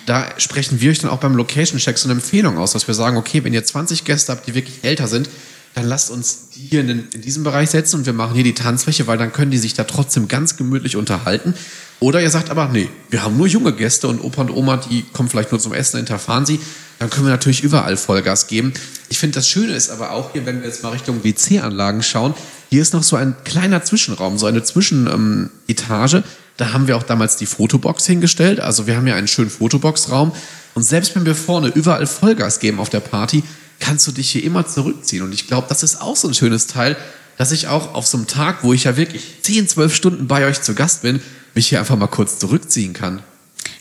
Da 0.06 0.26
sprechen 0.38 0.80
wir 0.80 0.90
euch 0.90 0.98
dann 0.98 1.10
auch 1.10 1.18
beim 1.18 1.36
Location-Check 1.36 1.98
so 1.98 2.08
eine 2.08 2.14
Empfehlung 2.14 2.58
aus, 2.58 2.72
dass 2.72 2.86
wir 2.88 2.94
sagen, 2.94 3.16
okay, 3.16 3.44
wenn 3.44 3.54
ihr 3.54 3.64
20 3.64 4.04
Gäste 4.04 4.32
habt, 4.32 4.46
die 4.48 4.54
wirklich 4.54 4.78
älter 4.82 5.06
sind, 5.06 5.28
dann 5.74 5.86
lasst 5.86 6.10
uns 6.10 6.48
die 6.54 6.60
hier 6.60 6.80
in, 6.80 7.06
in 7.12 7.20
diesem 7.20 7.44
Bereich 7.44 7.70
setzen 7.70 7.96
und 7.96 8.06
wir 8.06 8.12
machen 8.12 8.34
hier 8.34 8.44
die 8.44 8.54
Tanzfläche, 8.54 9.06
weil 9.06 9.18
dann 9.18 9.32
können 9.32 9.50
die 9.50 9.58
sich 9.58 9.74
da 9.74 9.84
trotzdem 9.84 10.26
ganz 10.26 10.56
gemütlich 10.56 10.96
unterhalten. 10.96 11.54
Oder 12.00 12.22
ihr 12.22 12.30
sagt 12.30 12.50
aber, 12.50 12.68
nee, 12.68 12.88
wir 13.10 13.22
haben 13.22 13.36
nur 13.36 13.46
junge 13.46 13.72
Gäste 13.72 14.08
und 14.08 14.20
Opa 14.22 14.42
und 14.42 14.50
Oma, 14.50 14.78
die 14.78 15.04
kommen 15.12 15.28
vielleicht 15.28 15.52
nur 15.52 15.60
zum 15.60 15.72
Essen, 15.72 15.98
hinterfahren 15.98 16.46
sie. 16.46 16.60
Dann 16.98 17.10
können 17.10 17.26
wir 17.26 17.30
natürlich 17.30 17.62
überall 17.62 17.96
Vollgas 17.96 18.46
geben. 18.46 18.72
Ich 19.08 19.18
finde, 19.18 19.34
das 19.34 19.48
Schöne 19.48 19.74
ist 19.74 19.90
aber 19.90 20.12
auch 20.12 20.32
hier, 20.32 20.46
wenn 20.46 20.60
wir 20.60 20.68
jetzt 20.68 20.82
mal 20.82 20.90
Richtung 20.90 21.22
WC-Anlagen 21.22 22.02
schauen, 22.02 22.34
hier 22.70 22.82
ist 22.82 22.94
noch 22.94 23.02
so 23.02 23.16
ein 23.16 23.36
kleiner 23.44 23.84
Zwischenraum, 23.84 24.38
so 24.38 24.46
eine 24.46 24.62
Zwischenetage. 24.62 26.24
da 26.56 26.72
haben 26.72 26.88
wir 26.88 26.96
auch 26.96 27.02
damals 27.02 27.36
die 27.36 27.46
Fotobox 27.46 28.06
hingestellt. 28.06 28.60
Also 28.60 28.86
wir 28.86 28.96
haben 28.96 29.04
hier 29.06 29.14
einen 29.14 29.28
schönen 29.28 29.50
Fotoboxraum. 29.50 30.32
Und 30.74 30.82
selbst 30.82 31.14
wenn 31.14 31.24
wir 31.24 31.34
vorne 31.34 31.68
überall 31.68 32.06
Vollgas 32.06 32.58
geben 32.58 32.80
auf 32.80 32.88
der 32.88 33.00
Party, 33.00 33.44
kannst 33.78 34.06
du 34.06 34.12
dich 34.12 34.30
hier 34.30 34.42
immer 34.42 34.66
zurückziehen. 34.66 35.22
Und 35.22 35.32
ich 35.32 35.46
glaube, 35.46 35.66
das 35.68 35.82
ist 35.82 36.00
auch 36.00 36.16
so 36.16 36.28
ein 36.28 36.34
schönes 36.34 36.66
Teil, 36.66 36.96
dass 37.36 37.52
ich 37.52 37.68
auch 37.68 37.94
auf 37.94 38.06
so 38.06 38.16
einem 38.16 38.26
Tag, 38.26 38.64
wo 38.64 38.72
ich 38.72 38.84
ja 38.84 38.96
wirklich 38.96 39.42
10, 39.42 39.68
12 39.68 39.94
Stunden 39.94 40.26
bei 40.26 40.46
euch 40.46 40.62
zu 40.62 40.74
Gast 40.74 41.02
bin, 41.02 41.20
mich 41.54 41.68
hier 41.68 41.78
einfach 41.78 41.96
mal 41.96 42.06
kurz 42.06 42.38
zurückziehen 42.38 42.94
kann. 42.94 43.22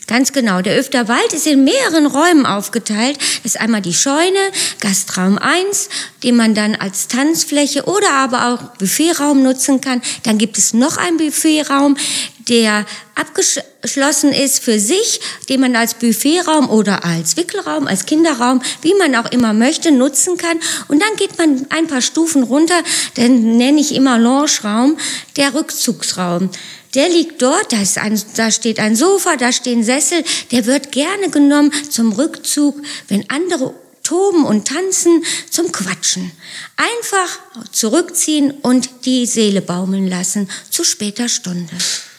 Ganz 0.06 0.32
genau. 0.32 0.62
Der 0.62 0.76
Öfterwald 0.76 1.32
ist 1.32 1.48
in 1.48 1.64
mehreren 1.64 2.06
Räumen 2.06 2.46
aufgeteilt. 2.46 3.18
Das 3.42 3.54
ist 3.54 3.60
einmal 3.60 3.82
die 3.82 3.94
Scheune, 3.94 4.38
Gastraum 4.80 5.36
1, 5.36 5.88
den 6.22 6.36
man 6.36 6.54
dann 6.54 6.76
als 6.76 7.08
Tanzfläche 7.08 7.84
oder 7.86 8.12
aber 8.12 8.52
auch 8.52 8.76
Buffetraum 8.78 9.42
nutzen 9.42 9.80
kann. 9.80 10.00
Dann 10.22 10.38
gibt 10.38 10.58
es 10.58 10.74
noch 10.74 10.96
einen 10.96 11.16
Buffetraum, 11.16 11.96
der 12.48 12.86
abgeschlossen 13.16 14.32
ist 14.32 14.62
für 14.62 14.78
sich, 14.78 15.20
den 15.48 15.60
man 15.60 15.74
als 15.74 15.94
Buffetraum 15.94 16.70
oder 16.70 17.04
als 17.04 17.36
Wickelraum, 17.36 17.88
als 17.88 18.06
Kinderraum, 18.06 18.62
wie 18.82 18.94
man 18.94 19.16
auch 19.16 19.32
immer 19.32 19.52
möchte, 19.52 19.90
nutzen 19.90 20.36
kann. 20.36 20.58
Und 20.86 21.02
dann 21.02 21.16
geht 21.16 21.36
man 21.38 21.66
ein 21.70 21.88
paar 21.88 22.02
Stufen 22.02 22.44
runter, 22.44 22.80
den 23.16 23.56
nenne 23.56 23.80
ich 23.80 23.92
immer 23.92 24.18
Loungeraum, 24.18 24.98
der 25.36 25.54
Rückzugsraum. 25.54 26.50
Der 26.96 27.10
liegt 27.10 27.42
dort, 27.42 27.72
da, 27.72 27.82
ist 27.82 27.98
ein, 27.98 28.18
da 28.36 28.50
steht 28.50 28.80
ein 28.80 28.96
Sofa, 28.96 29.36
da 29.36 29.52
stehen 29.52 29.84
Sessel, 29.84 30.24
der 30.50 30.64
wird 30.64 30.92
gerne 30.92 31.28
genommen 31.30 31.70
zum 31.90 32.12
Rückzug, 32.12 32.82
wenn 33.08 33.28
andere 33.28 33.74
toben 34.02 34.46
und 34.46 34.66
tanzen, 34.66 35.22
zum 35.50 35.72
Quatschen. 35.72 36.32
Einfach 36.76 37.38
zurückziehen 37.70 38.50
und 38.62 38.88
die 39.04 39.26
Seele 39.26 39.60
baumeln 39.60 40.08
lassen 40.08 40.48
zu 40.70 40.84
später 40.84 41.28
Stunde. 41.28 41.72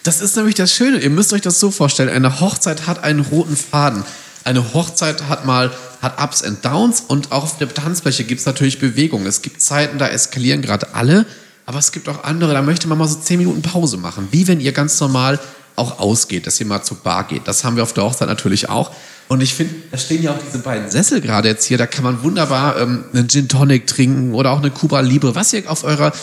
Das 0.03 0.21
ist 0.21 0.35
nämlich 0.35 0.53
das 0.53 0.71
Schöne. 0.71 0.99
Ihr 0.99 1.09
müsst 1.09 1.33
euch 1.33 1.41
das 1.41 1.59
so 1.59 1.71
vorstellen. 1.71 2.09
Eine 2.09 2.39
Hochzeit 2.39 2.85
hat 2.85 3.03
einen 3.03 3.21
roten 3.21 3.57
Faden. 3.57 4.05
Eine 4.43 4.73
Hochzeit 4.75 5.23
hat 5.23 5.45
mal 5.45 5.75
hat 6.03 6.21
Ups 6.21 6.43
and 6.43 6.63
Downs 6.63 7.03
und 7.07 7.31
auch 7.31 7.43
auf 7.43 7.57
der 7.57 7.73
Tanzfläche 7.73 8.25
gibt 8.25 8.41
es 8.41 8.45
natürlich 8.45 8.77
Bewegung. 8.77 9.25
Es 9.25 9.41
gibt 9.41 9.59
Zeiten, 9.59 9.97
da 9.97 10.07
eskalieren 10.07 10.61
gerade 10.61 10.93
alle 10.93 11.25
aber 11.67 11.79
es 11.79 11.91
gibt 11.91 12.07
auch 12.07 12.23
andere, 12.23 12.53
da 12.53 12.61
möchte 12.61 12.87
man 12.87 12.97
mal 12.97 13.07
so 13.07 13.19
zehn 13.19 13.37
Minuten 13.37 13.61
Pause 13.61 13.97
machen. 13.97 14.29
Wie 14.31 14.47
wenn 14.47 14.61
ihr 14.61 14.71
ganz 14.71 14.99
normal 15.01 15.37
auch 15.75 15.99
ausgeht, 15.99 16.47
dass 16.47 16.59
ihr 16.61 16.65
mal 16.65 16.81
zur 16.81 16.97
Bar 16.97 17.27
geht. 17.27 17.45
Das 17.45 17.63
haben 17.63 17.75
wir 17.75 17.83
auf 17.83 17.93
der 17.93 18.05
Hochzeit 18.05 18.29
natürlich 18.29 18.69
auch. 18.69 18.91
Und 19.27 19.41
ich 19.41 19.53
finde, 19.53 19.75
da 19.91 19.97
stehen 19.97 20.23
ja 20.23 20.31
auch 20.31 20.39
diese 20.43 20.59
beiden 20.59 20.89
Sessel 20.89 21.19
gerade 21.19 21.49
jetzt 21.49 21.65
hier. 21.65 21.77
Da 21.77 21.85
kann 21.85 22.05
man 22.05 22.23
wunderbar 22.23 22.79
ähm, 22.79 23.03
einen 23.13 23.27
Gin 23.27 23.49
Tonic 23.49 23.85
trinken 23.85 24.33
oder 24.33 24.51
auch 24.51 24.59
eine 24.59 24.71
Cuba 24.71 25.01
Libre, 25.01 25.35
was 25.35 25.51
ihr 25.51 25.69
auf 25.69 25.83
eurer 25.83 26.13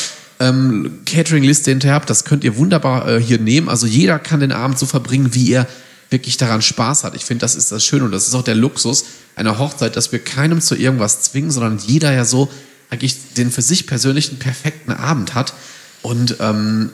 ähm, 0.40 1.00
Catering-Liste 1.04 1.70
hinterher 1.70 1.94
habt. 1.94 2.08
Das 2.08 2.24
könnt 2.24 2.42
ihr 2.42 2.56
wunderbar 2.56 3.06
äh, 3.06 3.20
hier 3.20 3.38
nehmen. 3.38 3.68
Also 3.68 3.86
jeder 3.86 4.18
kann 4.18 4.40
den 4.40 4.50
Abend 4.50 4.78
so 4.78 4.86
verbringen, 4.86 5.34
wie 5.34 5.52
er 5.52 5.68
wirklich 6.08 6.38
daran 6.38 6.62
Spaß 6.62 7.04
hat. 7.04 7.14
Ich 7.14 7.26
finde, 7.26 7.42
das 7.42 7.54
ist 7.54 7.70
das 7.70 7.84
Schöne 7.84 8.06
und 8.06 8.12
das 8.12 8.26
ist 8.26 8.34
auch 8.34 8.42
der 8.42 8.54
Luxus 8.54 9.04
einer 9.36 9.58
Hochzeit, 9.58 9.94
dass 9.94 10.10
wir 10.10 10.20
keinem 10.20 10.62
zu 10.62 10.74
irgendwas 10.74 11.20
zwingen, 11.20 11.50
sondern 11.50 11.78
jeder 11.78 12.12
ja 12.12 12.24
so 12.24 12.48
eigentlich 12.94 13.34
den 13.36 13.50
für 13.50 13.62
sich 13.62 13.86
persönlichen 13.86 14.38
perfekten 14.38 14.92
Abend 14.92 15.34
hat. 15.34 15.54
Und 16.02 16.36
ähm, 16.40 16.90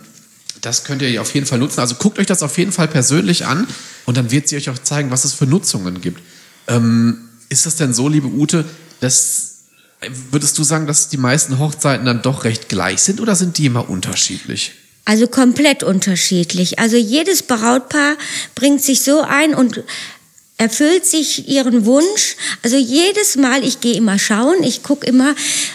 das 0.61 0.85
könnt 0.85 1.03
ihr 1.03 1.21
auf 1.21 1.35
jeden 1.35 1.47
Fall 1.47 1.59
nutzen. 1.59 1.81
Also 1.81 1.95
guckt 1.95 2.19
euch 2.19 2.27
das 2.27 2.43
auf 2.43 2.59
jeden 2.59 2.73
Fall 2.73 2.89
persönlich 2.89 3.47
an 3.47 3.67
und 4.07 4.17
dann 4.17 4.31
wird 4.31 4.49
sie 4.49 4.57
euch 4.57 4.71
auch 4.71 4.79
zeigen, 4.79 5.11
was 5.11 5.25
es 5.25 5.33
für 5.33 5.47
Nutzungen 5.47 6.01
gibt. 6.01 6.21
Ähm, 6.69 7.29
ist 7.49 7.67
das 7.67 7.77
denn 7.77 7.93
so, 7.95 8.09
liebe 8.09 8.29
Ute, 8.29 8.65
dass 9.01 9.47
würdest 10.31 10.57
du 10.57 10.65
sagen, 10.65 10.87
dass 10.87 11.09
die 11.09 11.19
meisten 11.19 11.59
Hochzeiten 11.59 12.07
dann 12.07 12.23
doch 12.23 12.45
recht 12.45 12.69
gleich 12.69 13.03
sind 13.03 13.21
oder 13.21 13.37
sind 13.37 13.59
die 13.59 13.67
immer 13.67 13.91
unterschiedlich? 13.91 14.73
Also 15.05 15.27
komplett 15.27 15.83
unterschiedlich. 15.83 16.79
Also 16.79 16.97
jedes 16.97 17.43
Brautpaar 17.43 18.17
bringt 18.55 18.83
sich 18.83 19.03
so 19.03 19.23
ein 19.23 19.55
und 19.55 19.83
erfüllt 20.61 21.07
sich 21.07 21.49
ihren 21.49 21.87
Wunsch. 21.87 22.37
Also 22.63 22.77
jedes 22.77 23.37
Mal, 23.37 23.65
ich 23.65 23.81
gehe 23.81 23.95
immer 23.95 24.19
schauen, 24.19 24.63
ich 24.63 24.83
gucke 24.83 25.07
immer 25.07 25.35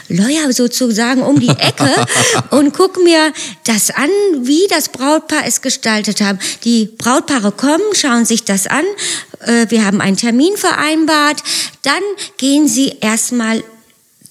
Lawyer 0.10 0.54
sozusagen 0.54 1.24
um 1.24 1.40
die 1.40 1.50
Ecke 1.50 1.90
und 2.52 2.72
gucke 2.72 3.02
mir 3.02 3.34
das 3.66 3.90
an, 3.90 4.12
wie 4.42 4.68
das 4.70 4.90
Brautpaar 4.90 5.42
es 5.48 5.62
gestaltet 5.62 6.22
haben. 6.22 6.38
Die 6.66 6.86
Brautpaare 6.86 7.52
kommen, 7.52 7.82
schauen 7.94 8.26
sich 8.26 8.44
das 8.44 8.68
an. 8.68 8.86
Äh, 9.40 9.66
wir 9.70 9.84
haben 9.84 10.02
einen 10.02 10.18
Termin 10.18 10.56
vereinbart. 10.56 11.42
Dann 11.82 12.04
gehen 12.38 12.68
sie 12.68 12.98
erstmal 13.02 13.64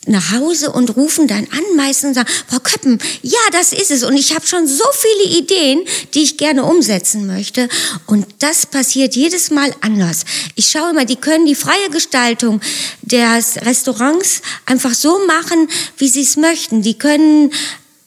nach 0.07 0.33
Hause 0.33 0.71
und 0.73 0.97
rufen 0.97 1.27
dann 1.27 1.47
an, 1.51 1.77
meistens 1.77 2.14
sagen, 2.14 2.29
Frau 2.49 2.59
Köppen, 2.59 2.99
ja, 3.23 3.38
das 3.53 3.73
ist 3.73 3.90
es. 3.90 4.03
Und 4.03 4.17
ich 4.17 4.35
habe 4.35 4.47
schon 4.47 4.67
so 4.67 4.85
viele 4.93 5.38
Ideen, 5.38 5.85
die 6.14 6.23
ich 6.23 6.37
gerne 6.37 6.64
umsetzen 6.64 7.27
möchte. 7.27 7.69
Und 8.07 8.27
das 8.38 8.67
passiert 8.67 9.14
jedes 9.17 9.51
Mal 9.51 9.75
anders. 9.81 10.25
Ich 10.55 10.71
schaue 10.71 10.90
immer, 10.90 11.05
die 11.05 11.17
können 11.17 11.47
die 11.47 11.55
freie 11.55 11.90
Gestaltung 11.90 12.61
des 13.03 13.57
Restaurants 13.62 14.43
einfach 14.67 14.95
so 14.95 15.25
machen, 15.27 15.69
wie 15.99 16.09
sie 16.09 16.23
es 16.23 16.37
möchten. 16.37 16.83
Die 16.83 16.95
können 16.99 17.51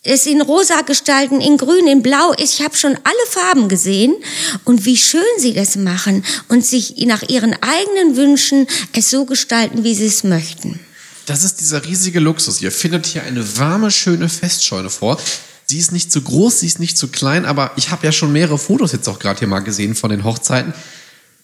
es 0.04 0.26
in 0.26 0.42
rosa 0.42 0.82
gestalten, 0.82 1.42
in 1.42 1.58
grün, 1.58 1.88
in 1.88 2.02
blau. 2.02 2.34
Ich 2.38 2.62
habe 2.62 2.78
schon 2.78 2.96
alle 2.96 3.28
Farben 3.30 3.68
gesehen 3.68 4.16
und 4.64 4.86
wie 4.86 4.98
schön 4.98 5.22
sie 5.38 5.54
das 5.54 5.76
machen 5.76 6.24
und 6.48 6.66
sich 6.66 6.96
nach 7.06 7.24
ihren 7.24 7.56
eigenen 7.62 8.16
Wünschen 8.16 8.68
es 8.94 9.10
so 9.10 9.26
gestalten, 9.26 9.84
wie 9.84 9.96
sie 9.96 10.08
es 10.08 10.24
möchten. 10.24 10.80
Das 11.28 11.44
ist 11.44 11.60
dieser 11.60 11.84
riesige 11.84 12.22
Luxus. 12.22 12.62
Ihr 12.62 12.72
findet 12.72 13.06
hier 13.06 13.22
eine 13.24 13.58
warme, 13.58 13.92
schöne 13.92 14.30
Festscheune 14.30 14.90
vor. 14.90 15.20
Sie 15.66 15.78
ist 15.78 15.92
nicht 15.92 16.10
zu 16.10 16.22
groß, 16.22 16.62
sie 16.62 16.68
ist 16.68 16.80
nicht 16.80 16.98
zu 16.98 17.10
klein, 17.10 17.44
aber 17.46 17.72
ich 17.76 17.92
habe 17.92 18.06
ja 18.06 18.14
schon 18.14 18.32
mehrere 18.32 18.58
Fotos 18.58 18.94
jetzt 18.94 19.10
auch 19.10 19.20
gerade 19.20 19.40
hier 19.40 19.50
mal 19.50 19.60
gesehen 19.60 19.94
von 19.94 20.10
den 20.10 20.24
Hochzeiten. 20.24 20.74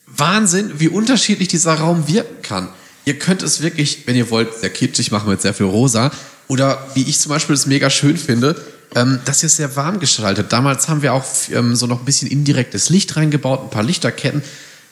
Wahnsinn, 0.08 0.80
wie 0.80 0.88
unterschiedlich 0.88 1.50
dieser 1.50 1.74
Raum 1.74 2.08
wirken 2.08 2.42
kann. 2.42 2.70
Ihr 3.04 3.20
könnt 3.20 3.44
es 3.44 3.62
wirklich, 3.62 4.08
wenn 4.08 4.16
ihr 4.16 4.30
wollt, 4.30 4.58
sehr 4.58 4.70
kitschig 4.70 5.12
machen 5.12 5.30
mit 5.30 5.42
sehr 5.42 5.54
viel 5.54 5.66
rosa. 5.66 6.12
Oder 6.48 6.88
wie 6.94 7.04
ich 7.04 7.20
zum 7.20 7.32
Beispiel 7.32 7.54
es 7.54 7.66
mega 7.66 7.90
schön 7.90 8.16
finde, 8.16 8.56
ähm, 8.96 9.20
dass 9.26 9.44
ihr 9.44 9.48
es 9.48 9.58
sehr 9.58 9.76
warm 9.76 10.00
gestaltet. 10.00 10.54
Damals 10.54 10.88
haben 10.88 11.02
wir 11.02 11.14
auch 11.14 11.26
ähm, 11.52 11.76
so 11.76 11.88
noch 11.88 12.00
ein 12.00 12.06
bisschen 12.06 12.30
indirektes 12.30 12.88
Licht 12.88 13.18
reingebaut, 13.18 13.64
ein 13.64 13.70
paar 13.70 13.84
Lichterketten, 13.84 14.44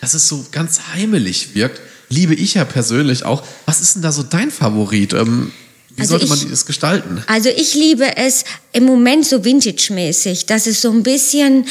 dass 0.02 0.14
es 0.16 0.28
so 0.28 0.46
ganz 0.52 0.82
heimelig 0.94 1.56
wirkt. 1.56 1.80
Liebe 2.12 2.36
ich 2.36 2.56
ja 2.56 2.66
persönlich 2.66 3.24
auch. 3.26 3.44
Was 3.66 3.82
ist 3.82 3.96
denn 3.96 4.02
da 4.02 4.12
so 4.12 4.22
dein 4.22 4.52
Favorit? 4.52 5.14
Ähm, 5.14 5.52
wie 5.96 6.02
also 6.02 6.18
sollte 6.18 6.28
man 6.28 6.50
das 6.50 6.66
gestalten? 6.66 7.24
Also 7.28 7.50
ich 7.50 7.74
liebe 7.74 8.18
es 8.18 8.44
im 8.74 8.84
Moment 8.86 9.26
so 9.26 9.44
vintage-mäßig, 9.44 10.46
dass 10.46 10.68
es 10.68 10.82
so 10.82 10.92
ein 10.92 11.04
bisschen 11.04 11.66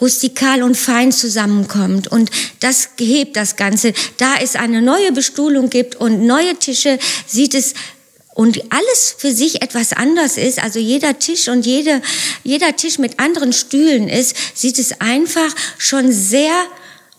rustikal 0.00 0.62
und 0.62 0.76
fein 0.76 1.12
zusammenkommt. 1.12 2.08
Und 2.08 2.30
das 2.60 2.88
hebt 2.98 3.36
das 3.36 3.56
Ganze. 3.56 3.94
Da 4.16 4.34
es 4.42 4.56
eine 4.56 4.82
neue 4.82 5.12
Bestuhlung 5.12 5.70
gibt 5.70 5.96
und 5.96 6.26
neue 6.26 6.56
Tische, 6.56 6.98
sieht 7.26 7.54
es 7.54 7.74
und 8.34 8.60
alles 8.70 9.14
für 9.16 9.32
sich 9.32 9.62
etwas 9.62 9.92
anders 9.92 10.38
ist, 10.38 10.58
also 10.58 10.80
jeder 10.80 11.20
Tisch 11.20 11.46
und 11.46 11.64
jede, 11.64 12.02
jeder 12.42 12.74
Tisch 12.74 12.98
mit 12.98 13.20
anderen 13.20 13.52
Stühlen 13.52 14.08
ist, 14.08 14.34
sieht 14.54 14.80
es 14.80 15.00
einfach 15.00 15.54
schon 15.78 16.10
sehr 16.12 16.52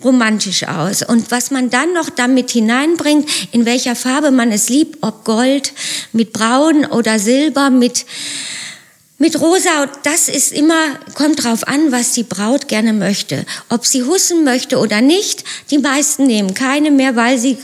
romantisch 0.05 0.63
aus. 0.67 1.01
Und 1.01 1.31
was 1.31 1.51
man 1.51 1.69
dann 1.69 1.91
noch 1.93 2.09
damit 2.09 2.51
hineinbringt, 2.51 3.27
in 3.51 3.65
welcher 3.65 3.95
Farbe 3.95 4.31
man 4.31 4.51
es 4.51 4.69
liebt, 4.69 4.99
ob 5.01 5.25
Gold, 5.25 5.73
mit 6.13 6.31
Braun 6.31 6.85
oder 6.85 7.19
Silber, 7.19 7.69
mit, 7.69 8.05
mit 9.17 9.39
Rosa, 9.41 9.89
das 10.03 10.29
ist 10.29 10.53
immer, 10.53 10.83
kommt 11.15 11.43
drauf 11.43 11.67
an, 11.67 11.91
was 11.91 12.13
die 12.13 12.23
Braut 12.23 12.67
gerne 12.67 12.93
möchte. 12.93 13.45
Ob 13.69 13.85
sie 13.85 14.03
hussen 14.03 14.43
möchte 14.45 14.77
oder 14.77 15.01
nicht, 15.01 15.43
die 15.71 15.79
meisten 15.79 16.27
nehmen 16.27 16.53
keine 16.53 16.91
mehr, 16.91 17.15
weil 17.15 17.37
sie 17.37 17.57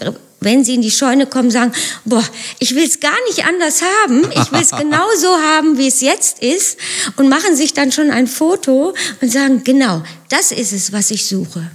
wenn 0.43 0.63
sie 0.63 0.73
in 0.73 0.81
die 0.81 0.91
Scheune 0.91 1.27
kommen, 1.27 1.51
sagen, 1.51 1.71
boah, 2.03 2.23
ich 2.57 2.73
will 2.75 2.83
es 2.83 2.99
gar 2.99 3.15
nicht 3.27 3.45
anders 3.45 3.83
haben, 3.83 4.23
ich 4.31 4.51
will 4.51 4.61
es 4.61 4.71
genau 4.77 5.05
so 5.15 5.29
haben, 5.39 5.77
wie 5.77 5.87
es 5.87 6.01
jetzt 6.01 6.41
ist 6.41 6.77
und 7.15 7.29
machen 7.29 7.55
sich 7.55 7.73
dann 7.73 7.91
schon 7.91 8.09
ein 8.09 8.25
Foto 8.25 8.95
und 9.21 9.31
sagen, 9.31 9.63
genau, 9.63 10.01
das 10.29 10.51
ist 10.51 10.73
es, 10.73 10.91
was 10.91 11.11
ich 11.11 11.27
suche. 11.27 11.69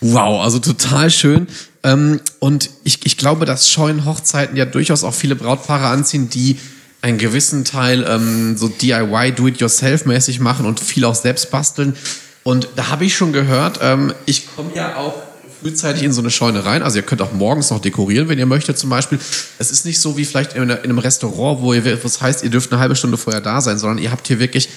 Wow, 0.00 0.42
also 0.42 0.58
total 0.58 1.10
schön. 1.10 1.48
Ähm, 1.82 2.20
und 2.38 2.70
ich, 2.84 3.04
ich 3.04 3.16
glaube, 3.16 3.44
dass 3.44 3.68
Scheunenhochzeiten 3.68 4.56
ja 4.56 4.64
durchaus 4.64 5.04
auch 5.04 5.14
viele 5.14 5.36
Brautpaare 5.36 5.86
anziehen, 5.86 6.28
die 6.28 6.58
einen 7.02 7.18
gewissen 7.18 7.64
Teil 7.64 8.04
ähm, 8.08 8.56
so 8.56 8.68
DIY, 8.68 9.32
Do-it-yourself-mäßig 9.32 10.40
machen 10.40 10.66
und 10.66 10.80
viel 10.80 11.04
auch 11.04 11.14
selbst 11.14 11.50
basteln. 11.50 11.96
Und 12.42 12.68
da 12.76 12.88
habe 12.88 13.04
ich 13.04 13.16
schon 13.16 13.32
gehört, 13.32 13.80
ähm, 13.82 14.12
ich 14.26 14.54
komme 14.54 14.70
ja 14.74 14.96
auch 14.96 15.14
frühzeitig 15.60 16.02
in 16.02 16.12
so 16.12 16.20
eine 16.20 16.30
Scheune 16.30 16.64
rein. 16.64 16.82
Also 16.82 16.98
ihr 16.98 17.02
könnt 17.02 17.22
auch 17.22 17.32
morgens 17.32 17.70
noch 17.70 17.80
dekorieren, 17.80 18.28
wenn 18.28 18.38
ihr 18.38 18.46
möchtet 18.46 18.78
zum 18.78 18.90
Beispiel. 18.90 19.18
Es 19.58 19.70
ist 19.70 19.84
nicht 19.84 20.00
so 20.00 20.16
wie 20.16 20.24
vielleicht 20.24 20.54
in 20.54 20.70
einem 20.70 20.98
Restaurant, 20.98 21.60
wo 21.62 21.72
ihr, 21.72 22.04
was 22.04 22.20
heißt, 22.20 22.44
ihr 22.44 22.50
dürft 22.50 22.72
eine 22.72 22.80
halbe 22.80 22.96
Stunde 22.96 23.16
vorher 23.16 23.40
da 23.40 23.60
sein, 23.60 23.78
sondern 23.78 23.98
ihr 23.98 24.10
habt 24.10 24.26
hier 24.28 24.38
wirklich 24.38 24.68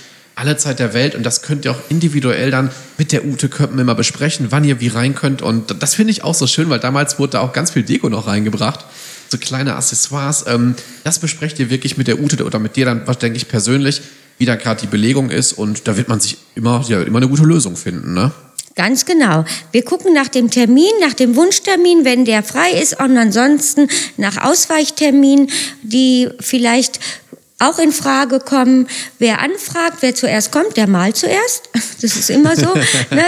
alle 0.41 0.57
Zeit 0.57 0.79
der 0.79 0.95
Welt 0.95 1.13
und 1.13 1.23
das 1.23 1.43
könnt 1.43 1.65
ihr 1.65 1.71
auch 1.71 1.79
individuell 1.89 2.49
dann 2.49 2.71
mit 2.97 3.11
der 3.11 3.23
Ute 3.23 3.47
Köppen 3.47 3.77
immer 3.77 3.93
besprechen, 3.93 4.47
wann 4.49 4.63
ihr 4.63 4.79
wie 4.81 4.87
rein 4.87 5.13
könnt 5.13 5.43
und 5.43 5.75
das 5.83 5.93
finde 5.93 6.09
ich 6.11 6.23
auch 6.23 6.33
so 6.33 6.47
schön, 6.47 6.67
weil 6.71 6.79
damals 6.79 7.19
wurde 7.19 7.33
da 7.33 7.41
auch 7.41 7.53
ganz 7.53 7.69
viel 7.69 7.83
Deko 7.83 8.09
noch 8.09 8.25
reingebracht, 8.25 8.83
so 9.29 9.37
kleine 9.37 9.75
Accessoires. 9.75 10.45
Ähm, 10.47 10.73
das 11.03 11.19
besprecht 11.19 11.59
ihr 11.59 11.69
wirklich 11.69 11.95
mit 11.95 12.07
der 12.07 12.19
Ute 12.19 12.43
oder 12.43 12.57
mit 12.57 12.75
dir 12.75 12.85
dann, 12.85 13.03
was 13.05 13.19
denke 13.19 13.37
ich 13.37 13.49
persönlich, 13.49 14.01
wie 14.39 14.45
da 14.45 14.55
gerade 14.55 14.81
die 14.81 14.87
Belegung 14.87 15.29
ist 15.29 15.53
und 15.53 15.87
da 15.87 15.95
wird 15.95 16.09
man 16.09 16.19
sich 16.19 16.37
immer, 16.55 16.83
ja, 16.87 17.03
immer 17.03 17.17
eine 17.17 17.29
gute 17.29 17.43
Lösung 17.43 17.75
finden, 17.75 18.15
ne? 18.15 18.31
Ganz 18.73 19.05
genau. 19.05 19.45
Wir 19.73 19.83
gucken 19.83 20.13
nach 20.13 20.29
dem 20.29 20.49
Termin, 20.49 20.89
nach 21.01 21.13
dem 21.13 21.35
Wunschtermin, 21.35 22.03
wenn 22.03 22.25
der 22.25 22.41
frei 22.41 22.71
ist 22.81 22.99
und 22.99 23.15
ansonsten 23.17 23.89
nach 24.17 24.37
Ausweichterminen, 24.37 25.49
die 25.83 26.29
vielleicht 26.39 26.99
auch 27.61 27.79
in 27.79 27.91
Frage 27.91 28.39
kommen. 28.39 28.87
Wer 29.19 29.41
anfragt, 29.41 29.97
wer 30.01 30.15
zuerst 30.15 30.51
kommt, 30.51 30.77
der 30.77 30.87
malt 30.87 31.17
zuerst. 31.17 31.69
Das 32.01 32.15
ist 32.15 32.31
immer 32.31 32.55
so. 32.55 32.73
ne? 33.11 33.23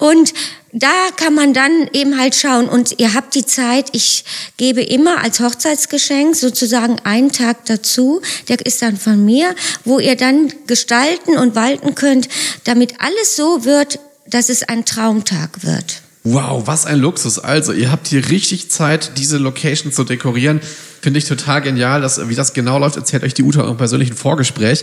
Und 0.00 0.34
da 0.72 0.90
kann 1.16 1.32
man 1.32 1.54
dann 1.54 1.88
eben 1.92 2.18
halt 2.18 2.34
schauen 2.34 2.68
und 2.68 2.98
ihr 2.98 3.14
habt 3.14 3.34
die 3.34 3.46
Zeit, 3.46 3.88
ich 3.92 4.24
gebe 4.56 4.82
immer 4.82 5.22
als 5.22 5.40
Hochzeitsgeschenk 5.40 6.34
sozusagen 6.34 6.98
einen 7.04 7.30
Tag 7.30 7.64
dazu, 7.66 8.20
der 8.48 8.64
ist 8.66 8.82
dann 8.82 8.98
von 8.98 9.24
mir, 9.24 9.54
wo 9.84 10.00
ihr 10.00 10.16
dann 10.16 10.52
gestalten 10.66 11.38
und 11.38 11.54
walten 11.54 11.94
könnt, 11.94 12.28
damit 12.64 13.00
alles 13.00 13.36
so 13.36 13.64
wird, 13.64 14.00
dass 14.26 14.48
es 14.48 14.64
ein 14.64 14.84
Traumtag 14.84 15.62
wird. 15.62 16.02
Wow, 16.28 16.66
was 16.66 16.86
ein 16.86 16.98
Luxus. 16.98 17.38
Also, 17.38 17.72
ihr 17.72 17.92
habt 17.92 18.08
hier 18.08 18.30
richtig 18.30 18.68
Zeit, 18.68 19.12
diese 19.16 19.38
Location 19.38 19.92
zu 19.92 20.02
dekorieren. 20.02 20.60
Finde 21.00 21.20
ich 21.20 21.24
total 21.24 21.62
genial. 21.62 22.00
Dass, 22.00 22.28
wie 22.28 22.34
das 22.34 22.52
genau 22.52 22.80
läuft, 22.80 22.96
erzählt 22.96 23.22
euch 23.22 23.32
die 23.32 23.44
Uta 23.44 23.64
im 23.68 23.76
persönlichen 23.76 24.16
Vorgespräch. 24.16 24.82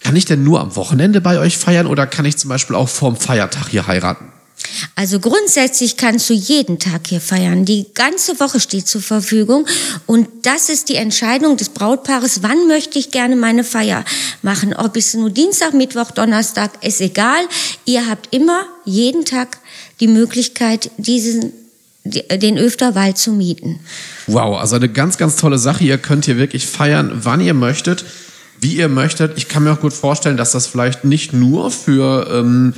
Kann 0.00 0.14
ich 0.16 0.26
denn 0.26 0.44
nur 0.44 0.60
am 0.60 0.76
Wochenende 0.76 1.22
bei 1.22 1.38
euch 1.38 1.56
feiern 1.56 1.86
oder 1.86 2.06
kann 2.06 2.26
ich 2.26 2.36
zum 2.36 2.50
Beispiel 2.50 2.76
auch 2.76 2.90
vorm 2.90 3.16
Feiertag 3.16 3.68
hier 3.70 3.86
heiraten? 3.86 4.26
Also 4.94 5.18
grundsätzlich 5.18 5.96
kannst 5.96 6.28
du 6.28 6.34
jeden 6.34 6.78
Tag 6.78 7.06
hier 7.06 7.22
feiern. 7.22 7.64
Die 7.64 7.86
ganze 7.94 8.38
Woche 8.38 8.60
steht 8.60 8.86
zur 8.86 9.00
Verfügung 9.00 9.66
und 10.04 10.28
das 10.42 10.68
ist 10.68 10.90
die 10.90 10.96
Entscheidung 10.96 11.56
des 11.56 11.70
Brautpaares, 11.70 12.42
wann 12.42 12.68
möchte 12.68 12.98
ich 12.98 13.10
gerne 13.10 13.34
meine 13.34 13.64
Feier 13.64 14.04
machen. 14.42 14.74
Ob 14.74 14.96
es 14.96 15.14
nur 15.14 15.30
Dienstag, 15.30 15.72
Mittwoch, 15.72 16.10
Donnerstag, 16.10 16.84
ist 16.84 17.00
egal. 17.00 17.40
Ihr 17.86 18.08
habt 18.08 18.34
immer 18.34 18.66
jeden 18.84 19.24
Tag 19.24 19.58
die 20.00 20.08
Möglichkeit, 20.08 20.90
diesen 20.98 21.52
den 22.04 22.58
Öfterwald 22.58 23.16
zu 23.16 23.32
mieten. 23.32 23.78
Wow, 24.26 24.58
also 24.58 24.76
eine 24.76 24.88
ganz, 24.88 25.18
ganz 25.18 25.36
tolle 25.36 25.58
Sache. 25.58 25.84
Ihr 25.84 25.98
könnt 25.98 26.24
hier 26.24 26.36
wirklich 26.36 26.66
feiern, 26.66 27.12
wann 27.14 27.40
ihr 27.40 27.54
möchtet, 27.54 28.04
wie 28.60 28.74
ihr 28.74 28.88
möchtet. 28.88 29.38
Ich 29.38 29.48
kann 29.48 29.62
mir 29.64 29.72
auch 29.72 29.80
gut 29.80 29.92
vorstellen, 29.92 30.36
dass 30.36 30.52
das 30.52 30.66
vielleicht 30.66 31.04
nicht 31.04 31.32
nur 31.32 31.70
für 31.70 32.28
ähm, 32.32 32.74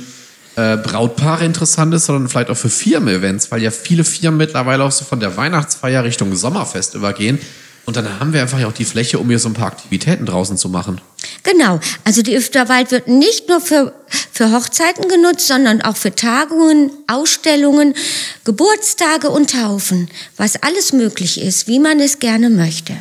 äh, 0.55 0.77
Brautpaare 0.77 1.43
interessant 1.43 1.93
ist, 1.93 2.05
sondern 2.05 2.29
vielleicht 2.29 2.49
auch 2.49 2.57
für 2.57 2.69
Firmen-Events, 2.69 3.51
weil 3.51 3.63
ja 3.63 3.71
viele 3.71 4.03
Firmen 4.03 4.37
mittlerweile 4.37 4.83
auch 4.83 4.91
so 4.91 5.05
von 5.05 5.19
der 5.19 5.35
Weihnachtsfeier 5.35 6.03
Richtung 6.03 6.35
Sommerfest 6.35 6.93
übergehen. 6.93 7.39
Und 7.85 7.95
dann 7.95 8.19
haben 8.19 8.33
wir 8.33 8.41
einfach 8.41 8.59
ja 8.59 8.67
auch 8.67 8.73
die 8.73 8.85
Fläche, 8.85 9.19
um 9.19 9.29
hier 9.29 9.37
so 9.37 9.47
ein 9.47 9.53
paar 9.53 9.67
Aktivitäten 9.67 10.25
draußen 10.25 10.57
zu 10.57 10.69
machen. 10.69 10.99
Genau. 11.43 11.79
Also 12.03 12.23
die 12.23 12.35
Öfterwald 12.35 12.91
wird 12.91 13.07
nicht 13.07 13.47
nur 13.47 13.61
für, 13.61 13.93
für 14.31 14.51
Hochzeiten 14.51 15.07
genutzt, 15.07 15.47
sondern 15.47 15.81
auch 15.81 15.95
für 15.95 16.13
Tagungen, 16.13 16.89
Ausstellungen, 17.07 17.93
Geburtstage 18.43 19.29
und 19.29 19.51
Taufen. 19.51 20.09
Was 20.35 20.61
alles 20.63 20.93
möglich 20.93 21.39
ist, 21.39 21.67
wie 21.67 21.79
man 21.79 21.99
es 21.99 22.19
gerne 22.19 22.49
möchte. 22.49 22.95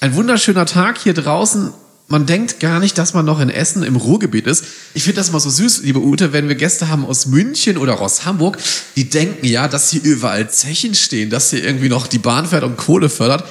Ein 0.00 0.14
wunderschöner 0.14 0.66
Tag 0.66 0.98
hier 0.98 1.14
draußen. 1.14 1.72
Man 2.06 2.24
denkt 2.24 2.60
gar 2.60 2.78
nicht, 2.78 2.96
dass 2.96 3.12
man 3.12 3.26
noch 3.26 3.40
in 3.40 3.50
Essen 3.50 3.82
im 3.82 3.96
Ruhrgebiet 3.96 4.46
ist. 4.46 4.64
Ich 4.94 5.02
finde 5.02 5.16
das 5.16 5.32
mal 5.32 5.40
so 5.40 5.50
süß, 5.50 5.82
liebe 5.82 5.98
Ute, 5.98 6.32
wenn 6.32 6.48
wir 6.48 6.54
Gäste 6.54 6.88
haben 6.88 7.04
aus 7.04 7.26
München 7.26 7.76
oder 7.76 8.00
aus 8.00 8.24
Hamburg, 8.24 8.56
die 8.96 9.10
denken 9.10 9.44
ja, 9.44 9.68
dass 9.68 9.90
hier 9.90 10.02
überall 10.02 10.48
Zechen 10.48 10.94
stehen, 10.94 11.28
dass 11.28 11.50
hier 11.50 11.62
irgendwie 11.62 11.88
noch 11.90 12.06
die 12.06 12.18
Bahn 12.18 12.46
fährt 12.46 12.62
und 12.62 12.76
Kohle 12.78 13.10
fördert 13.10 13.44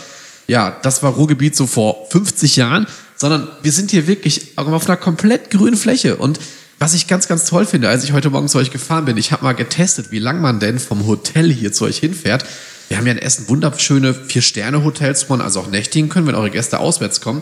ja, 0.47 0.77
das 0.81 1.03
war 1.03 1.13
Ruhrgebiet 1.13 1.55
so 1.55 1.67
vor 1.67 2.07
50 2.09 2.55
Jahren, 2.55 2.87
sondern 3.15 3.47
wir 3.61 3.71
sind 3.71 3.91
hier 3.91 4.07
wirklich 4.07 4.57
auf 4.57 4.87
einer 4.87 4.97
komplett 4.97 5.51
grünen 5.51 5.77
Fläche. 5.77 6.15
Und 6.15 6.39
was 6.79 6.93
ich 6.93 7.07
ganz, 7.07 7.27
ganz 7.27 7.45
toll 7.45 7.65
finde, 7.65 7.89
als 7.89 8.03
ich 8.03 8.13
heute 8.13 8.29
Morgen 8.29 8.47
zu 8.47 8.57
euch 8.57 8.71
gefahren 8.71 9.05
bin, 9.05 9.17
ich 9.17 9.31
habe 9.31 9.43
mal 9.43 9.53
getestet, 9.53 10.11
wie 10.11 10.19
lang 10.19 10.41
man 10.41 10.59
denn 10.59 10.79
vom 10.79 11.07
Hotel 11.07 11.51
hier 11.51 11.73
zu 11.73 11.85
euch 11.85 11.97
hinfährt. 11.97 12.45
Wir 12.87 12.97
haben 12.97 13.05
ja 13.05 13.13
in 13.13 13.17
Essen 13.17 13.49
wunderschöne 13.49 14.13
Vier-Sterne-Hotels, 14.13 15.29
wo 15.29 15.33
man 15.35 15.41
also 15.41 15.59
auch 15.59 15.67
nächtigen 15.67 16.07
können, 16.07 16.27
wenn 16.27 16.35
eure 16.35 16.51
Gäste 16.51 16.79
auswärts 16.79 17.19
kommen. 17.19 17.41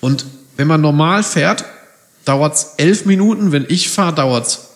Und 0.00 0.26
wenn 0.56 0.66
man 0.66 0.80
normal 0.80 1.22
fährt, 1.22 1.64
dauert 2.24 2.54
es 2.54 2.66
elf 2.78 3.04
Minuten. 3.04 3.52
Wenn 3.52 3.66
ich 3.68 3.90
fahre, 3.90 4.14
dauert 4.14 4.46
es 4.46 4.73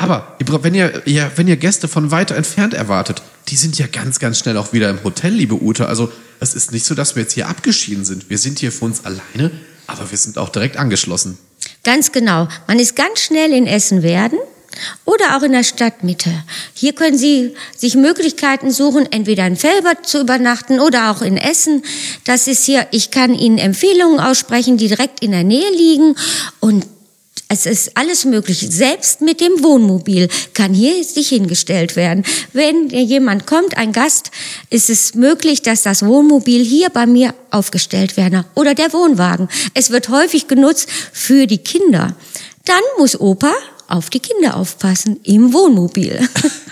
Aber 0.00 0.36
wenn 0.38 0.76
ihr, 0.76 1.02
ja, 1.06 1.28
wenn 1.34 1.48
ihr 1.48 1.56
Gäste 1.56 1.88
von 1.88 2.12
weiter 2.12 2.36
entfernt 2.36 2.72
erwartet, 2.72 3.20
die 3.48 3.56
sind 3.56 3.80
ja 3.80 3.88
ganz, 3.88 4.20
ganz 4.20 4.38
schnell 4.38 4.56
auch 4.56 4.72
wieder 4.72 4.90
im 4.90 5.02
Hotel, 5.02 5.32
liebe 5.32 5.60
Ute. 5.60 5.88
Also 5.88 6.12
es 6.38 6.54
ist 6.54 6.70
nicht 6.70 6.84
so, 6.84 6.94
dass 6.94 7.16
wir 7.16 7.22
jetzt 7.24 7.32
hier 7.32 7.48
abgeschieden 7.48 8.04
sind. 8.04 8.30
Wir 8.30 8.38
sind 8.38 8.60
hier 8.60 8.70
für 8.70 8.84
uns 8.84 9.04
alleine, 9.04 9.50
aber 9.88 10.08
wir 10.08 10.16
sind 10.16 10.38
auch 10.38 10.50
direkt 10.50 10.76
angeschlossen. 10.76 11.36
Ganz 11.82 12.12
genau. 12.12 12.46
Man 12.68 12.78
ist 12.78 12.94
ganz 12.94 13.18
schnell 13.18 13.52
in 13.52 13.66
Essen 13.66 14.04
werden. 14.04 14.38
oder 15.04 15.36
auch 15.36 15.42
in 15.42 15.50
der 15.52 15.64
Stadtmitte. 15.64 16.30
Hier 16.74 16.92
können 16.92 17.18
Sie 17.18 17.54
sich 17.76 17.96
Möglichkeiten 17.96 18.70
suchen, 18.70 19.10
entweder 19.10 19.46
in 19.46 19.56
Felbert 19.56 20.06
zu 20.06 20.20
übernachten 20.20 20.78
oder 20.78 21.10
auch 21.10 21.22
in 21.22 21.36
Essen. 21.36 21.82
Das 22.24 22.46
ist 22.46 22.64
hier, 22.64 22.86
ich 22.92 23.10
kann 23.10 23.34
Ihnen 23.34 23.58
Empfehlungen 23.58 24.20
aussprechen, 24.20 24.76
die 24.76 24.88
direkt 24.88 25.24
in 25.24 25.32
der 25.32 25.42
Nähe 25.42 25.70
liegen 25.72 26.14
und 26.60 26.86
es 27.48 27.64
ist 27.64 27.96
alles 27.96 28.26
möglich. 28.26 28.66
Selbst 28.70 29.22
mit 29.22 29.40
dem 29.40 29.62
Wohnmobil 29.62 30.28
kann 30.52 30.74
hier 30.74 31.02
sich 31.02 31.30
hingestellt 31.30 31.96
werden. 31.96 32.24
Wenn 32.52 32.90
jemand 32.90 33.46
kommt, 33.46 33.76
ein 33.78 33.92
Gast, 33.92 34.30
ist 34.68 34.90
es 34.90 35.14
möglich, 35.14 35.62
dass 35.62 35.82
das 35.82 36.04
Wohnmobil 36.04 36.62
hier 36.62 36.90
bei 36.90 37.06
mir 37.06 37.34
aufgestellt 37.50 38.18
werden 38.18 38.44
oder 38.54 38.74
der 38.74 38.92
Wohnwagen. 38.92 39.48
Es 39.72 39.90
wird 39.90 40.10
häufig 40.10 40.46
genutzt 40.46 40.90
für 41.12 41.46
die 41.46 41.58
Kinder. 41.58 42.14
Dann 42.66 42.82
muss 42.98 43.18
Opa 43.18 43.52
auf 43.88 44.10
die 44.10 44.20
Kinder 44.20 44.54
aufpassen 44.54 45.18
im 45.22 45.54
Wohnmobil. 45.54 46.20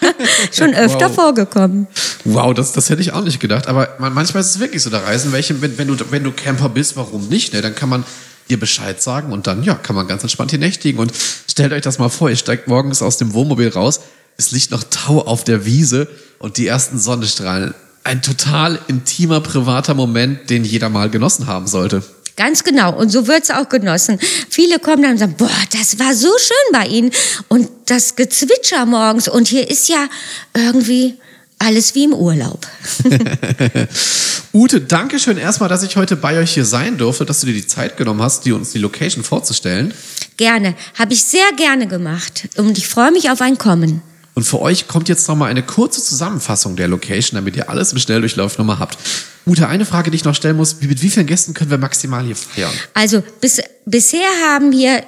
Schon 0.52 0.74
öfter 0.74 1.08
wow. 1.08 1.14
vorgekommen. 1.14 1.86
Wow, 2.26 2.52
das, 2.52 2.72
das 2.72 2.90
hätte 2.90 3.00
ich 3.00 3.12
auch 3.12 3.24
nicht 3.24 3.40
gedacht. 3.40 3.66
Aber 3.66 3.96
manchmal 3.98 4.42
ist 4.42 4.50
es 4.50 4.58
wirklich 4.58 4.82
so, 4.82 4.90
da 4.90 4.98
reisen 4.98 5.32
welche, 5.32 5.58
wenn, 5.62 5.78
wenn, 5.78 5.88
du, 5.88 5.96
wenn 6.10 6.22
du 6.22 6.32
Camper 6.32 6.68
bist, 6.68 6.96
warum 6.96 7.28
nicht? 7.28 7.54
Ne? 7.54 7.62
Dann 7.62 7.74
kann 7.74 7.88
man 7.88 8.04
ihr 8.48 8.60
Bescheid 8.60 9.02
sagen 9.02 9.32
und 9.32 9.46
dann, 9.46 9.62
ja, 9.62 9.74
kann 9.74 9.96
man 9.96 10.06
ganz 10.06 10.22
entspannt 10.22 10.50
hier 10.50 10.58
nächtigen. 10.58 10.98
Und 10.98 11.12
stellt 11.50 11.72
euch 11.72 11.82
das 11.82 11.98
mal 11.98 12.08
vor, 12.08 12.30
ihr 12.30 12.36
steigt 12.36 12.68
morgens 12.68 13.02
aus 13.02 13.18
dem 13.18 13.34
Wohnmobil 13.34 13.68
raus, 13.68 14.00
es 14.36 14.50
liegt 14.50 14.70
noch 14.70 14.84
Tau 14.84 15.22
auf 15.22 15.44
der 15.44 15.64
Wiese 15.64 16.08
und 16.38 16.58
die 16.58 16.66
ersten 16.66 16.98
Sonnenstrahlen. 16.98 17.74
Ein 18.04 18.22
total 18.22 18.78
intimer, 18.86 19.40
privater 19.40 19.94
Moment, 19.94 20.50
den 20.50 20.64
jeder 20.64 20.88
mal 20.88 21.10
genossen 21.10 21.46
haben 21.46 21.66
sollte. 21.66 22.02
Ganz 22.36 22.64
genau. 22.64 22.94
Und 22.94 23.08
so 23.08 23.26
wird's 23.26 23.50
auch 23.50 23.68
genossen. 23.68 24.18
Viele 24.50 24.78
kommen 24.78 25.02
dann 25.02 25.12
und 25.12 25.18
sagen, 25.18 25.34
boah, 25.38 25.50
das 25.72 25.98
war 25.98 26.14
so 26.14 26.28
schön 26.38 26.72
bei 26.72 26.86
Ihnen. 26.86 27.10
Und 27.48 27.68
das 27.86 28.14
Gezwitscher 28.14 28.84
morgens. 28.84 29.26
Und 29.26 29.48
hier 29.48 29.68
ist 29.68 29.88
ja 29.88 30.06
irgendwie 30.54 31.14
alles 31.58 31.94
wie 31.94 32.04
im 32.04 32.12
Urlaub. 32.12 32.66
Ute, 34.52 34.80
danke 34.80 35.18
schön 35.18 35.38
erstmal, 35.38 35.68
dass 35.68 35.82
ich 35.82 35.96
heute 35.96 36.16
bei 36.16 36.38
euch 36.38 36.52
hier 36.52 36.64
sein 36.64 36.98
durfte, 36.98 37.24
dass 37.26 37.40
du 37.40 37.46
dir 37.46 37.54
die 37.54 37.66
Zeit 37.66 37.96
genommen 37.96 38.22
hast, 38.22 38.44
dir 38.44 38.56
uns 38.56 38.72
die 38.72 38.78
Location 38.78 39.24
vorzustellen. 39.24 39.92
Gerne, 40.36 40.74
habe 40.94 41.14
ich 41.14 41.24
sehr 41.24 41.52
gerne 41.56 41.86
gemacht 41.86 42.48
und 42.56 42.78
ich 42.78 42.88
freue 42.88 43.10
mich 43.10 43.30
auf 43.30 43.40
ein 43.40 43.58
Kommen. 43.58 44.02
Und 44.34 44.44
für 44.44 44.60
euch 44.60 44.86
kommt 44.86 45.08
jetzt 45.08 45.28
nochmal 45.28 45.50
eine 45.50 45.62
kurze 45.62 46.02
Zusammenfassung 46.02 46.76
der 46.76 46.88
Location, 46.88 47.36
damit 47.36 47.56
ihr 47.56 47.70
alles 47.70 47.92
im 47.92 47.98
Schnelldurchlauf 47.98 48.58
nochmal 48.58 48.78
habt. 48.78 48.98
Ute, 49.46 49.66
eine 49.66 49.86
Frage, 49.86 50.10
die 50.10 50.16
ich 50.16 50.24
noch 50.24 50.34
stellen 50.34 50.56
muss, 50.56 50.80
mit 50.82 51.00
wie 51.00 51.08
vielen 51.08 51.26
Gästen 51.26 51.54
können 51.54 51.70
wir 51.70 51.78
maximal 51.78 52.22
hier 52.22 52.36
feiern? 52.36 52.72
Also 52.92 53.22
bis, 53.40 53.62
bisher 53.86 54.28
haben 54.44 54.72
hier 54.72 55.02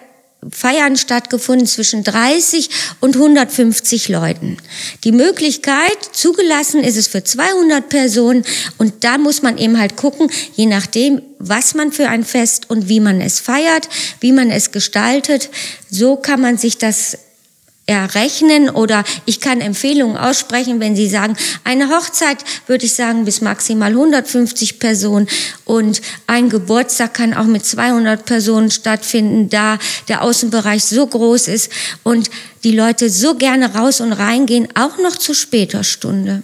Feiern 0.50 0.96
stattgefunden 0.96 1.66
zwischen 1.66 2.04
30 2.04 2.70
und 3.00 3.16
150 3.16 4.08
Leuten. 4.08 4.56
Die 5.02 5.12
Möglichkeit, 5.12 5.98
zugelassen 6.12 6.84
ist 6.84 6.96
es 6.96 7.08
für 7.08 7.24
200 7.24 7.88
Personen 7.88 8.44
und 8.78 9.02
da 9.02 9.18
muss 9.18 9.42
man 9.42 9.58
eben 9.58 9.78
halt 9.78 9.96
gucken, 9.96 10.30
je 10.54 10.66
nachdem, 10.66 11.22
was 11.38 11.74
man 11.74 11.92
für 11.92 12.08
ein 12.08 12.24
Fest 12.24 12.70
und 12.70 12.88
wie 12.88 13.00
man 13.00 13.20
es 13.20 13.40
feiert, 13.40 13.88
wie 14.20 14.32
man 14.32 14.50
es 14.50 14.70
gestaltet, 14.70 15.50
so 15.90 16.16
kann 16.16 16.40
man 16.40 16.56
sich 16.56 16.78
das 16.78 17.18
errechnen 17.88 18.68
oder 18.68 19.02
ich 19.24 19.40
kann 19.40 19.60
Empfehlungen 19.60 20.16
aussprechen, 20.16 20.78
wenn 20.78 20.94
Sie 20.94 21.08
sagen, 21.08 21.36
eine 21.64 21.88
Hochzeit 21.88 22.44
würde 22.66 22.84
ich 22.84 22.94
sagen 22.94 23.24
bis 23.24 23.40
maximal 23.40 23.90
150 23.90 24.78
Personen 24.78 25.26
und 25.64 26.02
ein 26.26 26.50
Geburtstag 26.50 27.14
kann 27.14 27.32
auch 27.32 27.46
mit 27.46 27.64
200 27.64 28.26
Personen 28.26 28.70
stattfinden, 28.70 29.48
da 29.48 29.78
der 30.08 30.22
Außenbereich 30.22 30.84
so 30.84 31.06
groß 31.06 31.48
ist 31.48 31.72
und 32.02 32.30
die 32.62 32.76
Leute 32.76 33.08
so 33.08 33.34
gerne 33.34 33.74
raus 33.74 34.00
und 34.00 34.12
reingehen, 34.12 34.68
auch 34.74 34.98
noch 34.98 35.16
zu 35.16 35.32
später 35.32 35.82
Stunde. 35.82 36.42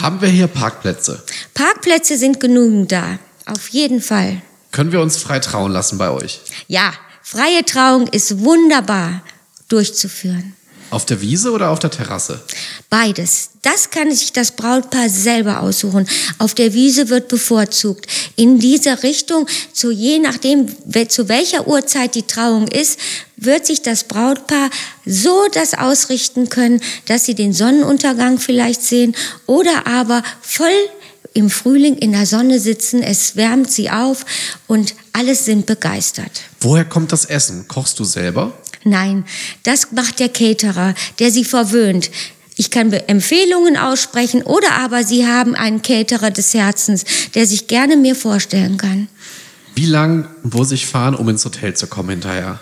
Haben 0.00 0.20
wir 0.20 0.28
hier 0.28 0.46
Parkplätze? 0.46 1.24
Parkplätze 1.54 2.16
sind 2.16 2.38
genügend 2.38 2.92
da, 2.92 3.18
auf 3.46 3.68
jeden 3.70 4.00
Fall. 4.00 4.40
Können 4.70 4.92
wir 4.92 5.00
uns 5.00 5.16
frei 5.16 5.40
trauen 5.40 5.72
lassen 5.72 5.98
bei 5.98 6.10
euch? 6.10 6.40
Ja, 6.68 6.92
freie 7.22 7.64
Trauung 7.64 8.06
ist 8.06 8.44
wunderbar 8.44 9.22
durchzuführen. 9.68 10.54
Auf 10.90 11.04
der 11.04 11.20
Wiese 11.20 11.50
oder 11.52 11.70
auf 11.70 11.78
der 11.78 11.90
Terrasse? 11.90 12.40
Beides. 12.88 13.50
Das 13.62 13.90
kann 13.90 14.10
sich 14.10 14.32
das 14.32 14.52
Brautpaar 14.52 15.10
selber 15.10 15.60
aussuchen. 15.60 16.08
Auf 16.38 16.54
der 16.54 16.72
Wiese 16.72 17.10
wird 17.10 17.28
bevorzugt. 17.28 18.06
In 18.36 18.58
dieser 18.58 19.02
Richtung, 19.02 19.46
zu 19.72 19.90
je 19.90 20.18
nachdem, 20.18 20.68
zu 21.08 21.28
welcher 21.28 21.68
Uhrzeit 21.68 22.14
die 22.14 22.22
Trauung 22.22 22.68
ist, 22.68 22.98
wird 23.36 23.66
sich 23.66 23.82
das 23.82 24.04
Brautpaar 24.04 24.70
so 25.04 25.46
das 25.52 25.74
ausrichten 25.74 26.48
können, 26.48 26.80
dass 27.06 27.26
sie 27.26 27.34
den 27.34 27.52
Sonnenuntergang 27.52 28.38
vielleicht 28.38 28.82
sehen 28.82 29.14
oder 29.46 29.86
aber 29.86 30.22
voll 30.40 30.70
im 31.34 31.50
Frühling 31.50 31.96
in 31.96 32.12
der 32.12 32.26
Sonne 32.26 32.58
sitzen, 32.58 33.02
es 33.02 33.36
wärmt 33.36 33.70
sie 33.70 33.90
auf 33.90 34.24
und 34.66 34.94
alles 35.12 35.44
sind 35.44 35.66
begeistert. 35.66 36.30
Woher 36.60 36.84
kommt 36.84 37.12
das 37.12 37.26
Essen? 37.26 37.68
Kochst 37.68 37.98
du 37.98 38.04
selber? 38.04 38.52
Nein, 38.88 39.24
das 39.62 39.92
macht 39.92 40.20
der 40.20 40.28
Caterer, 40.28 40.94
der 41.18 41.30
sie 41.30 41.44
verwöhnt. 41.44 42.10
Ich 42.56 42.70
kann 42.70 42.92
Empfehlungen 42.92 43.76
aussprechen 43.76 44.42
oder 44.42 44.72
aber 44.72 45.04
Sie 45.04 45.26
haben 45.26 45.54
einen 45.54 45.80
Caterer 45.80 46.32
des 46.32 46.54
Herzens, 46.54 47.04
der 47.34 47.46
sich 47.46 47.68
gerne 47.68 47.96
mir 47.96 48.16
vorstellen 48.16 48.76
kann. 48.76 49.08
Wie 49.76 49.86
lang 49.86 50.28
muss 50.42 50.72
ich 50.72 50.86
fahren, 50.86 51.14
um 51.14 51.28
ins 51.28 51.44
Hotel 51.44 51.74
zu 51.74 51.86
kommen 51.86 52.10
hinterher? 52.10 52.58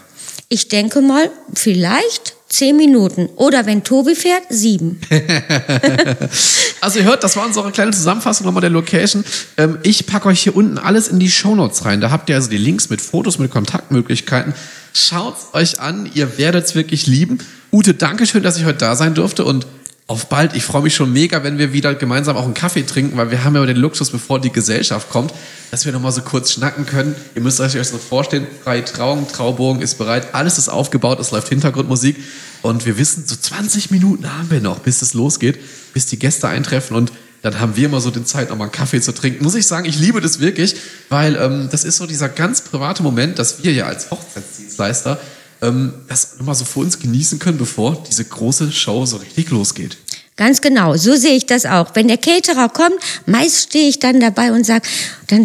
Ich 0.50 0.68
denke 0.68 1.00
mal, 1.00 1.30
vielleicht 1.54 2.35
zehn 2.48 2.76
Minuten. 2.76 3.28
Oder 3.36 3.66
wenn 3.66 3.84
Tobi 3.84 4.14
fährt, 4.14 4.44
sieben. 4.50 5.00
also 6.80 6.98
ihr 6.98 7.04
hört, 7.04 7.24
das 7.24 7.36
war 7.36 7.46
unsere 7.46 7.70
kleine 7.72 7.90
Zusammenfassung 7.92 8.46
nochmal 8.46 8.60
der 8.60 8.70
Location. 8.70 9.24
Ähm, 9.56 9.78
ich 9.82 10.06
packe 10.06 10.28
euch 10.28 10.42
hier 10.42 10.56
unten 10.56 10.78
alles 10.78 11.08
in 11.08 11.18
die 11.18 11.30
Shownotes 11.30 11.84
rein. 11.84 12.00
Da 12.00 12.10
habt 12.10 12.28
ihr 12.28 12.36
also 12.36 12.48
die 12.48 12.58
Links 12.58 12.88
mit 12.88 13.00
Fotos, 13.00 13.38
mit 13.38 13.50
Kontaktmöglichkeiten. 13.50 14.54
Schaut's 14.92 15.48
euch 15.52 15.80
an, 15.80 16.10
ihr 16.14 16.38
werdet's 16.38 16.74
wirklich 16.74 17.06
lieben. 17.06 17.38
Ute, 17.72 17.94
danke 17.94 18.26
schön, 18.26 18.42
dass 18.42 18.56
ich 18.56 18.64
heute 18.64 18.78
da 18.78 18.96
sein 18.96 19.14
durfte 19.14 19.44
und 19.44 19.66
auf 20.08 20.28
bald. 20.28 20.54
Ich 20.54 20.62
freue 20.64 20.82
mich 20.82 20.94
schon 20.94 21.12
mega, 21.12 21.42
wenn 21.42 21.58
wir 21.58 21.72
wieder 21.72 21.94
gemeinsam 21.94 22.36
auch 22.36 22.44
einen 22.44 22.54
Kaffee 22.54 22.84
trinken, 22.84 23.16
weil 23.16 23.30
wir 23.30 23.42
haben 23.42 23.56
ja 23.56 23.66
den 23.66 23.76
Luxus, 23.76 24.10
bevor 24.10 24.40
die 24.40 24.52
Gesellschaft 24.52 25.10
kommt, 25.10 25.32
dass 25.72 25.84
wir 25.84 25.92
nochmal 25.92 26.12
so 26.12 26.22
kurz 26.22 26.52
schnacken 26.52 26.86
können. 26.86 27.16
Ihr 27.34 27.42
müsst 27.42 27.60
euch 27.60 27.72
so 27.72 27.98
vorstellen, 27.98 28.46
freie 28.62 28.84
Trauung, 28.84 29.26
Traubogen 29.26 29.82
ist 29.82 29.98
bereit, 29.98 30.34
alles 30.34 30.58
ist 30.58 30.68
aufgebaut, 30.68 31.18
es 31.18 31.32
läuft 31.32 31.48
Hintergrundmusik 31.48 32.16
und 32.62 32.86
wir 32.86 32.98
wissen, 32.98 33.24
so 33.26 33.34
20 33.34 33.90
Minuten 33.90 34.32
haben 34.32 34.50
wir 34.50 34.60
noch, 34.60 34.78
bis 34.78 35.02
es 35.02 35.12
losgeht, 35.12 35.58
bis 35.92 36.06
die 36.06 36.18
Gäste 36.18 36.46
eintreffen 36.46 36.96
und 36.96 37.10
dann 37.42 37.60
haben 37.60 37.76
wir 37.76 37.86
immer 37.86 38.00
so 38.00 38.10
den 38.10 38.26
Zeit, 38.26 38.50
nochmal 38.50 38.66
einen 38.66 38.72
Kaffee 38.72 39.00
zu 39.00 39.12
trinken. 39.12 39.44
Muss 39.44 39.54
ich 39.54 39.66
sagen, 39.66 39.86
ich 39.86 39.98
liebe 39.98 40.20
das 40.20 40.40
wirklich, 40.40 40.76
weil 41.08 41.36
ähm, 41.36 41.68
das 41.70 41.84
ist 41.84 41.96
so 41.96 42.06
dieser 42.06 42.28
ganz 42.28 42.60
private 42.60 43.02
Moment, 43.02 43.38
dass 43.38 43.62
wir 43.62 43.72
ja 43.72 43.86
als 43.86 44.10
Hochzeitsdienstleister 44.10 45.20
ähm, 45.62 45.94
das 46.08 46.38
nochmal 46.38 46.54
so 46.54 46.64
für 46.64 46.80
uns 46.80 46.98
genießen 46.98 47.38
können, 47.38 47.58
bevor 47.58 48.02
diese 48.08 48.24
große 48.24 48.72
Show 48.72 49.06
so 49.06 49.16
richtig 49.16 49.50
losgeht. 49.50 49.96
Ganz 50.36 50.60
genau, 50.60 50.96
so 50.96 51.16
sehe 51.16 51.34
ich 51.34 51.46
das 51.46 51.64
auch. 51.64 51.94
Wenn 51.94 52.08
der 52.08 52.18
Caterer 52.18 52.68
kommt, 52.68 52.98
meist 53.24 53.70
stehe 53.70 53.88
ich 53.88 54.00
dann 54.00 54.20
dabei 54.20 54.52
und 54.52 54.66
sage, 54.66 54.86
dann 55.28 55.44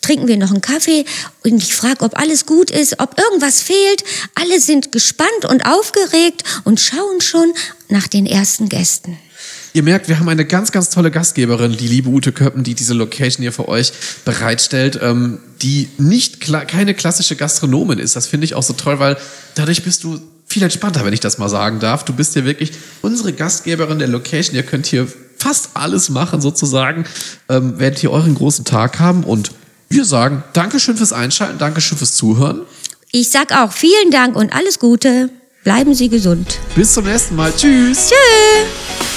trinken 0.00 0.28
wir 0.28 0.36
noch 0.36 0.52
einen 0.52 0.60
Kaffee 0.60 1.04
und 1.42 1.60
ich 1.60 1.74
frage, 1.74 2.04
ob 2.04 2.16
alles 2.16 2.46
gut 2.46 2.70
ist, 2.70 3.00
ob 3.00 3.18
irgendwas 3.18 3.60
fehlt. 3.60 4.04
Alle 4.36 4.60
sind 4.60 4.92
gespannt 4.92 5.44
und 5.48 5.66
aufgeregt 5.66 6.44
und 6.64 6.80
schauen 6.80 7.20
schon 7.20 7.52
nach 7.88 8.06
den 8.06 8.26
ersten 8.26 8.68
Gästen. 8.68 9.18
Ihr 9.72 9.82
merkt, 9.82 10.08
wir 10.08 10.18
haben 10.18 10.28
eine 10.28 10.44
ganz, 10.44 10.72
ganz 10.72 10.90
tolle 10.90 11.10
Gastgeberin, 11.10 11.76
die 11.76 11.88
liebe 11.88 12.08
Ute 12.08 12.32
Köppen, 12.32 12.64
die 12.64 12.74
diese 12.74 12.94
Location 12.94 13.42
hier 13.42 13.52
für 13.52 13.68
euch 13.68 13.92
bereitstellt, 14.24 14.98
ähm, 15.02 15.38
die 15.62 15.88
nicht 15.98 16.40
keine 16.40 16.94
klassische 16.94 17.36
Gastronomin 17.36 17.98
ist. 17.98 18.16
Das 18.16 18.26
finde 18.26 18.44
ich 18.44 18.54
auch 18.54 18.62
so 18.62 18.72
toll, 18.72 18.98
weil 18.98 19.16
dadurch 19.54 19.82
bist 19.82 20.04
du 20.04 20.20
viel 20.46 20.62
entspannter, 20.62 21.04
wenn 21.04 21.12
ich 21.12 21.20
das 21.20 21.38
mal 21.38 21.48
sagen 21.48 21.78
darf. 21.80 22.04
Du 22.04 22.12
bist 22.12 22.32
hier 22.32 22.44
wirklich 22.44 22.72
unsere 23.02 23.32
Gastgeberin 23.32 23.98
der 23.98 24.08
Location. 24.08 24.56
Ihr 24.56 24.62
könnt 24.62 24.86
hier 24.86 25.06
fast 25.38 25.70
alles 25.74 26.08
machen 26.08 26.40
sozusagen, 26.40 27.04
ähm, 27.48 27.78
werdet 27.78 28.00
hier 28.00 28.10
euren 28.10 28.34
großen 28.34 28.64
Tag 28.64 28.98
haben 28.98 29.24
und 29.24 29.52
wir 29.88 30.04
sagen 30.04 30.42
Dankeschön 30.52 30.96
fürs 30.96 31.12
Einschalten, 31.12 31.58
Dankeschön 31.58 31.96
fürs 31.96 32.14
Zuhören. 32.14 32.62
Ich 33.10 33.30
sag 33.30 33.52
auch 33.52 33.72
vielen 33.72 34.10
Dank 34.10 34.36
und 34.36 34.52
alles 34.52 34.78
Gute. 34.78 35.30
Bleiben 35.64 35.94
Sie 35.94 36.08
gesund. 36.08 36.58
Bis 36.74 36.94
zum 36.94 37.04
nächsten 37.04 37.36
Mal. 37.36 37.52
Tschüss. 37.52 38.08
Tschüss. 38.08 39.07